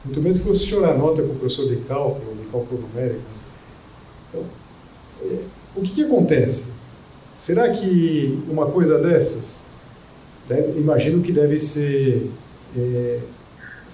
Muito 0.03 0.21
menos 0.21 0.39
que 0.39 0.43
fosse 0.45 0.65
chorar 0.65 0.97
nota 0.97 1.21
com 1.21 1.33
o 1.33 1.35
professor 1.35 1.69
de 1.69 1.77
cálculo, 1.83 2.35
de 2.35 2.45
cálculo 2.51 2.81
numérico. 2.81 3.21
Então, 4.29 4.43
é, 5.21 5.37
o 5.75 5.81
que, 5.81 5.93
que, 5.93 6.03
acontece? 6.03 6.73
Será 7.39 7.69
que 7.69 8.43
uma 8.49 8.67
coisa 8.67 8.99
dessas, 8.99 9.65
deve, 10.47 10.79
imagino 10.79 11.21
que 11.21 11.31
deve 11.31 11.59
ser 11.59 12.31
é, 12.75 13.19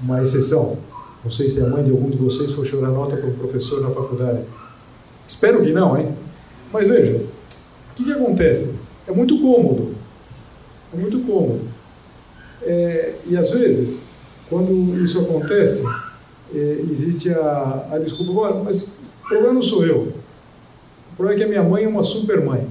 uma 0.02 0.22
exceção. 0.22 0.78
Não 1.24 1.32
sei 1.32 1.50
se 1.50 1.62
a 1.62 1.68
mãe 1.68 1.84
de 1.84 1.92
algum 1.92 2.10
de 2.10 2.18
vocês 2.18 2.52
for 2.52 2.66
chorar 2.66 2.90
nota 2.90 3.18
para 3.18 3.28
um 3.28 3.34
professor 3.34 3.82
na 3.82 3.90
faculdade. 3.90 4.42
Espero 5.28 5.64
que 5.64 5.74
não, 5.74 5.98
hein? 5.98 6.16
Mas 6.72 6.88
veja, 6.88 7.18
o 7.18 7.96
que, 7.96 8.06
que 8.06 8.12
acontece? 8.12 8.80
É 9.08 9.12
muito 9.12 9.42
cômodo. 9.42 9.96
É 10.94 10.98
muito 10.98 11.20
cômodo 11.26 11.78
é, 12.68 13.14
e 13.26 13.38
às 13.38 13.50
vezes, 13.52 14.08
quando 14.50 15.04
isso 15.04 15.22
acontece, 15.22 15.86
é, 16.54 16.86
existe 16.92 17.34
a, 17.34 17.88
a 17.92 17.98
desculpa, 17.98 18.62
mas 18.64 18.98
o 19.24 19.28
problema 19.28 19.54
não 19.54 19.64
sou 19.64 19.86
eu. 19.86 20.14
O 21.14 21.16
problema 21.18 21.36
é 21.36 21.38
que 21.38 21.44
a 21.44 21.50
minha 21.50 21.64
mãe 21.64 21.84
é 21.84 21.88
uma 21.88 22.04
super 22.04 22.42
mãe. 22.44 22.68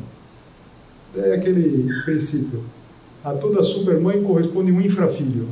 É 1.16 1.34
aquele 1.34 1.88
princípio. 2.04 2.62
A 3.24 3.32
toda 3.32 3.62
super 3.62 3.98
mãe 3.98 4.22
corresponde 4.22 4.70
um 4.72 4.80
infrafilho. 4.80 5.48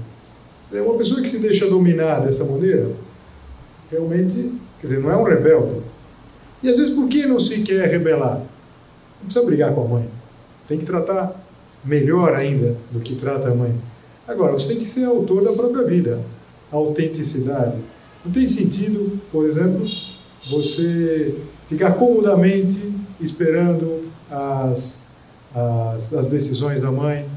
É 0.72 0.80
uma 0.80 0.96
pessoa 0.96 1.20
que 1.20 1.28
se 1.28 1.40
deixa 1.40 1.68
dominar 1.68 2.20
dessa 2.20 2.44
maneira, 2.44 2.90
realmente, 3.90 4.52
quer 4.80 4.86
dizer, 4.86 5.00
não 5.00 5.10
é 5.10 5.16
um 5.16 5.22
rebelde. 5.22 5.82
E 6.62 6.68
às 6.68 6.76
vezes, 6.76 6.94
por 6.94 7.08
que 7.08 7.26
não 7.26 7.38
se 7.38 7.62
quer 7.62 7.88
rebelar? 7.88 8.38
Não 8.38 9.26
precisa 9.26 9.44
brigar 9.44 9.74
com 9.74 9.82
a 9.82 9.88
mãe. 9.88 10.08
Tem 10.66 10.78
que 10.78 10.86
tratar 10.86 11.38
melhor 11.84 12.34
ainda 12.34 12.76
do 12.90 13.00
que 13.00 13.16
trata 13.16 13.48
a 13.48 13.54
mãe. 13.54 13.74
Agora, 14.26 14.52
você 14.52 14.68
tem 14.68 14.78
que 14.78 14.88
ser 14.88 15.04
autor 15.04 15.44
da 15.44 15.52
própria 15.52 15.84
vida. 15.84 16.20
A 16.72 16.76
autenticidade. 16.76 17.76
Não 18.24 18.32
tem 18.32 18.48
sentido, 18.48 19.20
por 19.30 19.46
exemplo, 19.46 19.86
você 20.46 21.36
ficar 21.68 21.92
comodamente 21.92 22.92
esperando 23.20 24.04
as, 24.30 25.14
as, 25.54 26.14
as 26.14 26.30
decisões 26.30 26.80
da 26.82 26.90
mãe. 26.90 27.28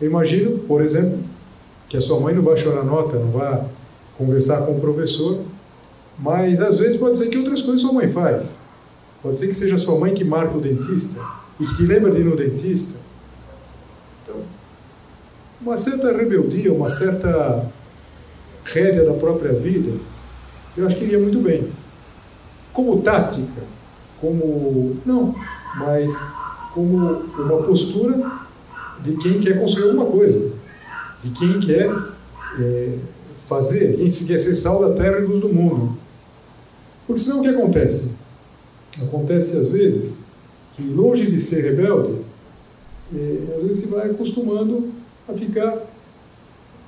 Eu 0.00 0.10
imagino, 0.10 0.58
por 0.60 0.82
exemplo, 0.82 1.20
que 1.88 1.96
a 1.96 2.00
sua 2.00 2.20
mãe 2.20 2.34
não 2.34 2.42
vai 2.42 2.56
chorar 2.56 2.84
nota, 2.84 3.18
não 3.18 3.30
vai 3.30 3.64
conversar 4.18 4.66
com 4.66 4.72
o 4.72 4.80
professor, 4.80 5.40
mas 6.18 6.60
às 6.60 6.78
vezes 6.78 6.98
pode 6.98 7.18
ser 7.18 7.28
que 7.30 7.38
outras 7.38 7.62
coisas 7.62 7.80
sua 7.80 7.92
mãe 7.92 8.12
faz. 8.12 8.58
Pode 9.22 9.38
ser 9.38 9.48
que 9.48 9.54
seja 9.54 9.78
sua 9.78 9.98
mãe 9.98 10.12
que 10.14 10.24
marca 10.24 10.56
o 10.56 10.60
dentista 10.60 11.20
e 11.58 11.64
que 11.64 11.76
te 11.76 11.82
lembra 11.84 12.10
de 12.10 12.20
ir 12.20 12.24
no 12.24 12.36
dentista. 12.36 12.98
Uma 15.64 15.78
certa 15.78 16.12
rebeldia, 16.12 16.70
uma 16.74 16.90
certa 16.90 17.64
rédea 18.64 19.04
da 19.04 19.14
própria 19.14 19.54
vida, 19.54 19.92
eu 20.76 20.86
acho 20.86 20.98
que 20.98 21.04
iria 21.04 21.18
muito 21.18 21.38
bem. 21.38 21.66
Como 22.70 23.00
tática, 23.00 23.62
como. 24.20 24.98
Não, 25.06 25.34
mas 25.76 26.14
como 26.74 26.96
uma 27.38 27.62
postura 27.62 28.30
de 29.02 29.16
quem 29.16 29.40
quer 29.40 29.58
construir 29.58 29.90
alguma 29.90 30.06
coisa, 30.06 30.52
de 31.22 31.30
quem 31.30 31.60
quer 31.60 31.90
é, 32.60 32.98
fazer, 33.46 33.96
quem 33.96 34.10
quer 34.10 34.40
ser 34.40 34.56
sal 34.56 34.80
da 34.80 35.02
terra 35.02 35.20
e 35.20 35.24
luz 35.24 35.40
do 35.40 35.48
mundo. 35.48 35.96
Porque 37.06 37.22
senão 37.22 37.40
o 37.40 37.42
que 37.42 37.48
acontece? 37.48 38.18
Acontece 39.02 39.56
às 39.56 39.68
vezes 39.68 40.24
que, 40.74 40.82
longe 40.82 41.30
de 41.30 41.40
ser 41.40 41.70
rebelde, 41.70 42.18
é, 43.14 43.56
às 43.56 43.62
vezes 43.62 43.84
se 43.84 43.90
vai 43.90 44.10
acostumando 44.10 44.92
a 45.28 45.32
ficar. 45.32 45.78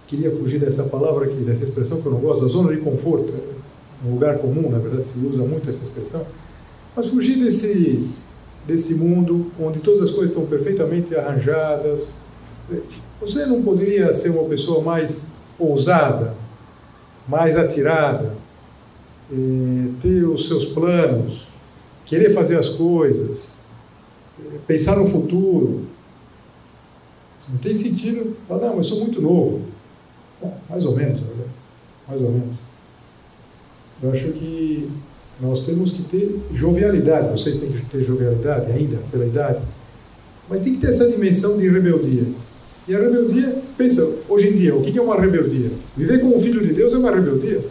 Queria 0.07 0.31
fugir 0.31 0.61
dessa 0.61 0.85
palavra 0.85 1.27
aqui, 1.27 1.37
dessa 1.37 1.64
expressão 1.64 2.01
que 2.01 2.07
eu 2.07 2.12
não 2.12 2.20
gosto, 2.20 2.42
da 2.42 2.49
zona 2.49 2.75
de 2.75 2.81
conforto. 2.81 3.33
É 3.33 4.09
um 4.09 4.12
lugar 4.12 4.38
comum, 4.38 4.70
na 4.70 4.79
verdade, 4.79 5.07
se 5.07 5.27
usa 5.27 5.42
muito 5.42 5.68
essa 5.68 5.85
expressão. 5.85 6.27
Mas 6.94 7.09
fugir 7.09 7.42
desse, 7.42 8.09
desse 8.66 8.96
mundo 8.96 9.51
onde 9.61 9.81
todas 9.81 10.03
as 10.03 10.11
coisas 10.11 10.31
estão 10.31 10.46
perfeitamente 10.46 11.14
arranjadas. 11.14 12.18
Você 13.20 13.46
não 13.46 13.62
poderia 13.62 14.14
ser 14.14 14.31
uma 14.31 14.49
pessoa 14.49 14.83
mais 14.83 15.33
ousada, 15.59 16.35
mais 17.29 17.57
atirada, 17.57 18.35
eh, 19.33 19.88
ter 20.01 20.25
os 20.25 20.46
seus 20.46 20.66
planos, 20.66 21.46
querer 22.05 22.33
fazer 22.33 22.59
as 22.59 22.70
coisas, 22.70 23.55
eh, 24.38 24.59
pensar 24.66 24.96
no 24.96 25.09
futuro. 25.09 25.96
Não 27.49 27.59
tem 27.59 27.75
sentido 27.75 28.37
falar, 28.49 28.69
não, 28.69 28.77
eu 28.77 28.85
sou 28.85 29.01
muito 29.01 29.21
novo. 29.23 29.63
Bom, 30.41 30.59
mais 30.69 30.85
ou 30.85 30.97
menos, 30.97 31.21
mais 32.09 32.21
ou 32.21 32.33
menos. 32.33 32.57
Eu 34.03 34.13
acho 34.13 34.33
que 34.33 34.91
nós 35.41 35.65
temos 35.65 35.93
que 35.93 36.03
ter 36.05 36.41
jovialidade. 36.53 37.31
Vocês 37.33 37.59
têm 37.59 37.71
que 37.71 37.87
ter 37.87 38.05
jovialidade 38.05 38.71
ainda, 38.73 38.99
pela 39.11 39.27
idade. 39.27 39.61
Mas 40.49 40.63
tem 40.63 40.75
que 40.75 40.81
ter 40.81 40.89
essa 40.89 41.11
dimensão 41.11 41.57
de 41.57 41.69
rebeldia. 41.69 42.25
E 42.89 42.95
a 42.95 42.99
rebeldia, 42.99 43.57
pensa, 43.77 44.21
hoje 44.29 44.49
em 44.49 44.59
dia, 44.59 44.75
o 44.75 44.83
que 44.83 44.97
é 44.97 45.03
uma 45.03 45.21
rebeldia? 45.21 45.71
Viver 45.97 46.21
como 46.21 46.41
filho 46.41 46.65
de 46.65 46.73
Deus 46.73 46.93
é 46.93 46.99
uma 46.99 47.11
rebeldia. 47.11 47.65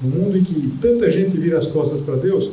No 0.00 0.08
mundo 0.10 0.36
em 0.36 0.42
que 0.42 0.76
tanta 0.82 1.10
gente 1.10 1.36
vira 1.36 1.58
as 1.58 1.68
costas 1.68 2.00
para 2.00 2.16
Deus, 2.16 2.52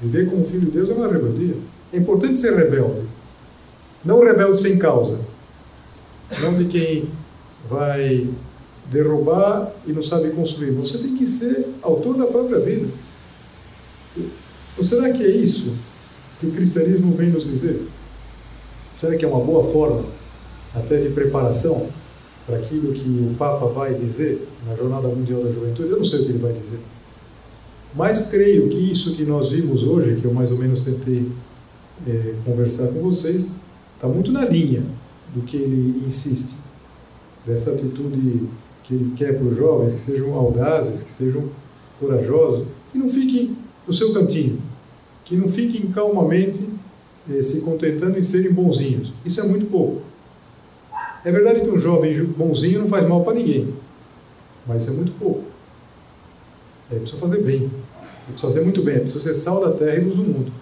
viver 0.00 0.28
como 0.28 0.44
filho 0.44 0.66
de 0.66 0.72
Deus 0.72 0.90
é 0.90 0.92
uma 0.92 1.06
rebeldia. 1.06 1.54
É 1.92 1.98
importante 1.98 2.38
ser 2.38 2.54
rebelde. 2.56 3.02
Não 4.04 4.24
rebelde 4.24 4.60
sem 4.60 4.78
causa. 4.78 5.18
Não 6.38 6.56
de 6.56 6.66
quem 6.66 7.08
vai 7.68 8.28
derrubar 8.90 9.72
e 9.86 9.92
não 9.92 10.02
sabe 10.02 10.30
construir. 10.30 10.72
Você 10.72 10.98
tem 10.98 11.16
que 11.16 11.26
ser 11.26 11.68
autor 11.82 12.16
da 12.16 12.26
própria 12.26 12.60
vida. 12.60 12.88
Ou 14.78 14.84
será 14.84 15.10
que 15.12 15.22
é 15.22 15.30
isso 15.30 15.74
que 16.38 16.46
o 16.46 16.52
cristianismo 16.52 17.14
vem 17.14 17.30
nos 17.30 17.44
dizer? 17.44 17.86
Será 19.00 19.16
que 19.16 19.24
é 19.24 19.28
uma 19.28 19.44
boa 19.44 19.72
forma, 19.72 20.04
até 20.74 21.00
de 21.00 21.10
preparação, 21.10 21.88
para 22.46 22.56
aquilo 22.58 22.92
que 22.92 23.28
o 23.30 23.34
Papa 23.36 23.66
vai 23.66 23.94
dizer 23.94 24.46
na 24.66 24.74
Jornada 24.74 25.08
Mundial 25.08 25.42
da 25.42 25.52
Juventude? 25.52 25.90
Eu 25.90 25.98
não 25.98 26.04
sei 26.04 26.20
o 26.20 26.24
que 26.24 26.30
ele 26.30 26.38
vai 26.38 26.52
dizer. 26.52 26.80
Mas 27.94 28.28
creio 28.28 28.68
que 28.68 28.90
isso 28.90 29.16
que 29.16 29.24
nós 29.24 29.50
vimos 29.50 29.82
hoje, 29.82 30.20
que 30.20 30.24
eu 30.24 30.32
mais 30.32 30.50
ou 30.52 30.58
menos 30.58 30.84
tentei 30.84 31.30
é, 32.06 32.34
conversar 32.44 32.88
com 32.88 33.00
vocês, 33.00 33.52
está 33.96 34.06
muito 34.06 34.30
na 34.30 34.44
linha 34.44 34.84
do 35.34 35.42
que 35.42 35.56
ele 35.56 36.04
insiste, 36.06 36.56
dessa 37.46 37.72
atitude 37.72 38.48
que 38.84 38.94
ele 38.94 39.14
quer 39.16 39.38
para 39.38 39.46
os 39.46 39.56
jovens, 39.56 39.94
que 39.94 40.00
sejam 40.00 40.34
audazes, 40.34 41.02
que 41.02 41.12
sejam 41.12 41.48
corajosos, 41.98 42.66
que 42.90 42.98
não 42.98 43.08
fiquem 43.08 43.56
no 43.86 43.94
seu 43.94 44.12
cantinho, 44.12 44.60
que 45.24 45.36
não 45.36 45.48
fiquem 45.48 45.90
calmamente 45.92 46.60
eh, 47.30 47.42
se 47.42 47.62
contentando 47.62 48.18
em 48.18 48.24
serem 48.24 48.52
bonzinhos. 48.52 49.12
Isso 49.24 49.40
é 49.40 49.44
muito 49.44 49.66
pouco. 49.66 50.02
É 51.24 51.30
verdade 51.30 51.60
que 51.60 51.70
um 51.70 51.78
jovem 51.78 52.24
bonzinho 52.24 52.80
não 52.80 52.88
faz 52.88 53.06
mal 53.06 53.22
para 53.22 53.34
ninguém, 53.34 53.72
mas 54.66 54.82
isso 54.82 54.92
é 54.92 54.94
muito 54.94 55.12
pouco. 55.18 55.44
É 56.90 56.96
preciso 56.96 57.18
fazer 57.18 57.42
bem, 57.42 57.70
é 58.02 58.32
preciso 58.32 58.46
fazer 58.46 58.64
muito 58.64 58.82
bem, 58.82 58.96
é 58.96 59.00
preciso 59.00 59.22
ser 59.22 59.34
sal 59.34 59.60
da 59.60 59.72
terra 59.72 59.96
e 59.96 60.04
luz 60.04 60.16
do 60.16 60.24
mundo. 60.24 60.52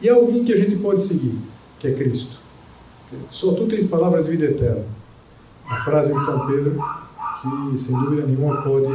E 0.00 0.08
há 0.08 0.14
alguém 0.14 0.44
que 0.44 0.52
a 0.52 0.58
gente 0.58 0.76
pode 0.76 1.02
seguir, 1.02 1.34
que 1.78 1.88
é 1.88 1.92
Cristo. 1.92 2.39
Só 3.30 3.52
tu 3.54 3.66
tens 3.66 3.88
palavras 3.88 4.26
de 4.26 4.32
vida 4.32 4.46
eterna. 4.46 4.84
A 5.68 5.84
frase 5.84 6.12
de 6.12 6.24
São 6.24 6.46
Pedro, 6.46 6.80
que 7.40 7.78
sem 7.78 7.98
dúvida 7.98 8.26
nenhuma 8.26 8.62
pode 8.62 8.88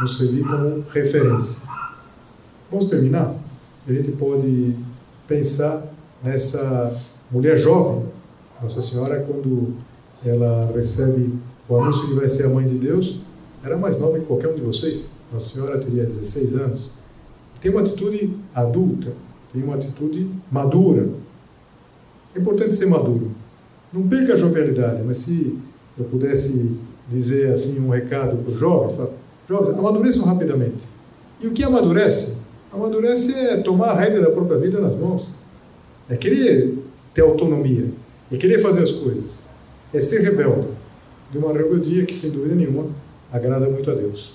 nos 0.00 0.18
servir 0.18 0.44
como 0.44 0.84
referência. 0.90 1.68
Vamos 2.70 2.90
terminar? 2.90 3.34
A 3.86 3.92
gente 3.92 4.12
pode 4.12 4.76
pensar 5.28 5.86
nessa 6.22 6.90
mulher 7.30 7.56
jovem, 7.58 8.06
Nossa 8.62 8.80
Senhora, 8.80 9.22
quando 9.22 9.74
ela 10.24 10.70
recebe 10.74 11.34
o 11.68 11.76
anúncio 11.76 12.08
que 12.08 12.14
vai 12.14 12.28
ser 12.28 12.46
a 12.46 12.48
mãe 12.48 12.66
de 12.66 12.78
Deus, 12.78 13.20
era 13.62 13.76
mais 13.76 13.98
nova 13.98 14.18
que 14.18 14.24
qualquer 14.24 14.48
um 14.48 14.54
de 14.54 14.62
vocês. 14.62 15.12
Nossa 15.32 15.54
Senhora 15.54 15.78
teria 15.78 16.04
16 16.06 16.56
anos. 16.56 16.90
Tem 17.60 17.70
uma 17.70 17.80
atitude 17.80 18.36
adulta, 18.54 19.12
tem 19.52 19.62
uma 19.62 19.76
atitude 19.76 20.30
madura. 20.50 21.08
É 22.34 22.38
importante 22.38 22.74
ser 22.74 22.86
maduro. 22.86 23.30
Não 23.94 24.08
perca 24.08 24.34
a 24.34 24.36
jovialidade, 24.36 25.04
mas 25.04 25.18
se 25.18 25.56
eu 25.96 26.04
pudesse 26.06 26.72
dizer 27.08 27.54
assim 27.54 27.80
um 27.80 27.90
recado 27.90 28.36
para 28.38 28.52
os 28.52 28.58
jovens, 28.58 29.08
jovens, 29.48 29.78
amadureçam 29.78 30.24
rapidamente. 30.24 30.82
E 31.40 31.46
o 31.46 31.52
que 31.52 31.62
amadurece? 31.62 32.38
Amadurece 32.72 33.38
é 33.38 33.56
tomar 33.58 33.90
a 33.90 33.94
rédea 33.94 34.20
da 34.20 34.32
própria 34.32 34.58
vida 34.58 34.80
nas 34.80 34.96
mãos. 34.96 35.26
É 36.08 36.16
querer 36.16 36.76
ter 37.14 37.22
autonomia. 37.22 37.86
É 38.32 38.36
querer 38.36 38.60
fazer 38.60 38.82
as 38.82 38.92
coisas. 38.92 39.30
É 39.92 40.00
ser 40.00 40.22
rebelde. 40.22 40.68
De 41.30 41.38
uma 41.38 41.52
rebeldia 41.52 42.04
que, 42.04 42.16
sem 42.16 42.32
dúvida 42.32 42.56
nenhuma, 42.56 42.88
agrada 43.30 43.68
muito 43.68 43.88
a 43.88 43.94
Deus. 43.94 44.34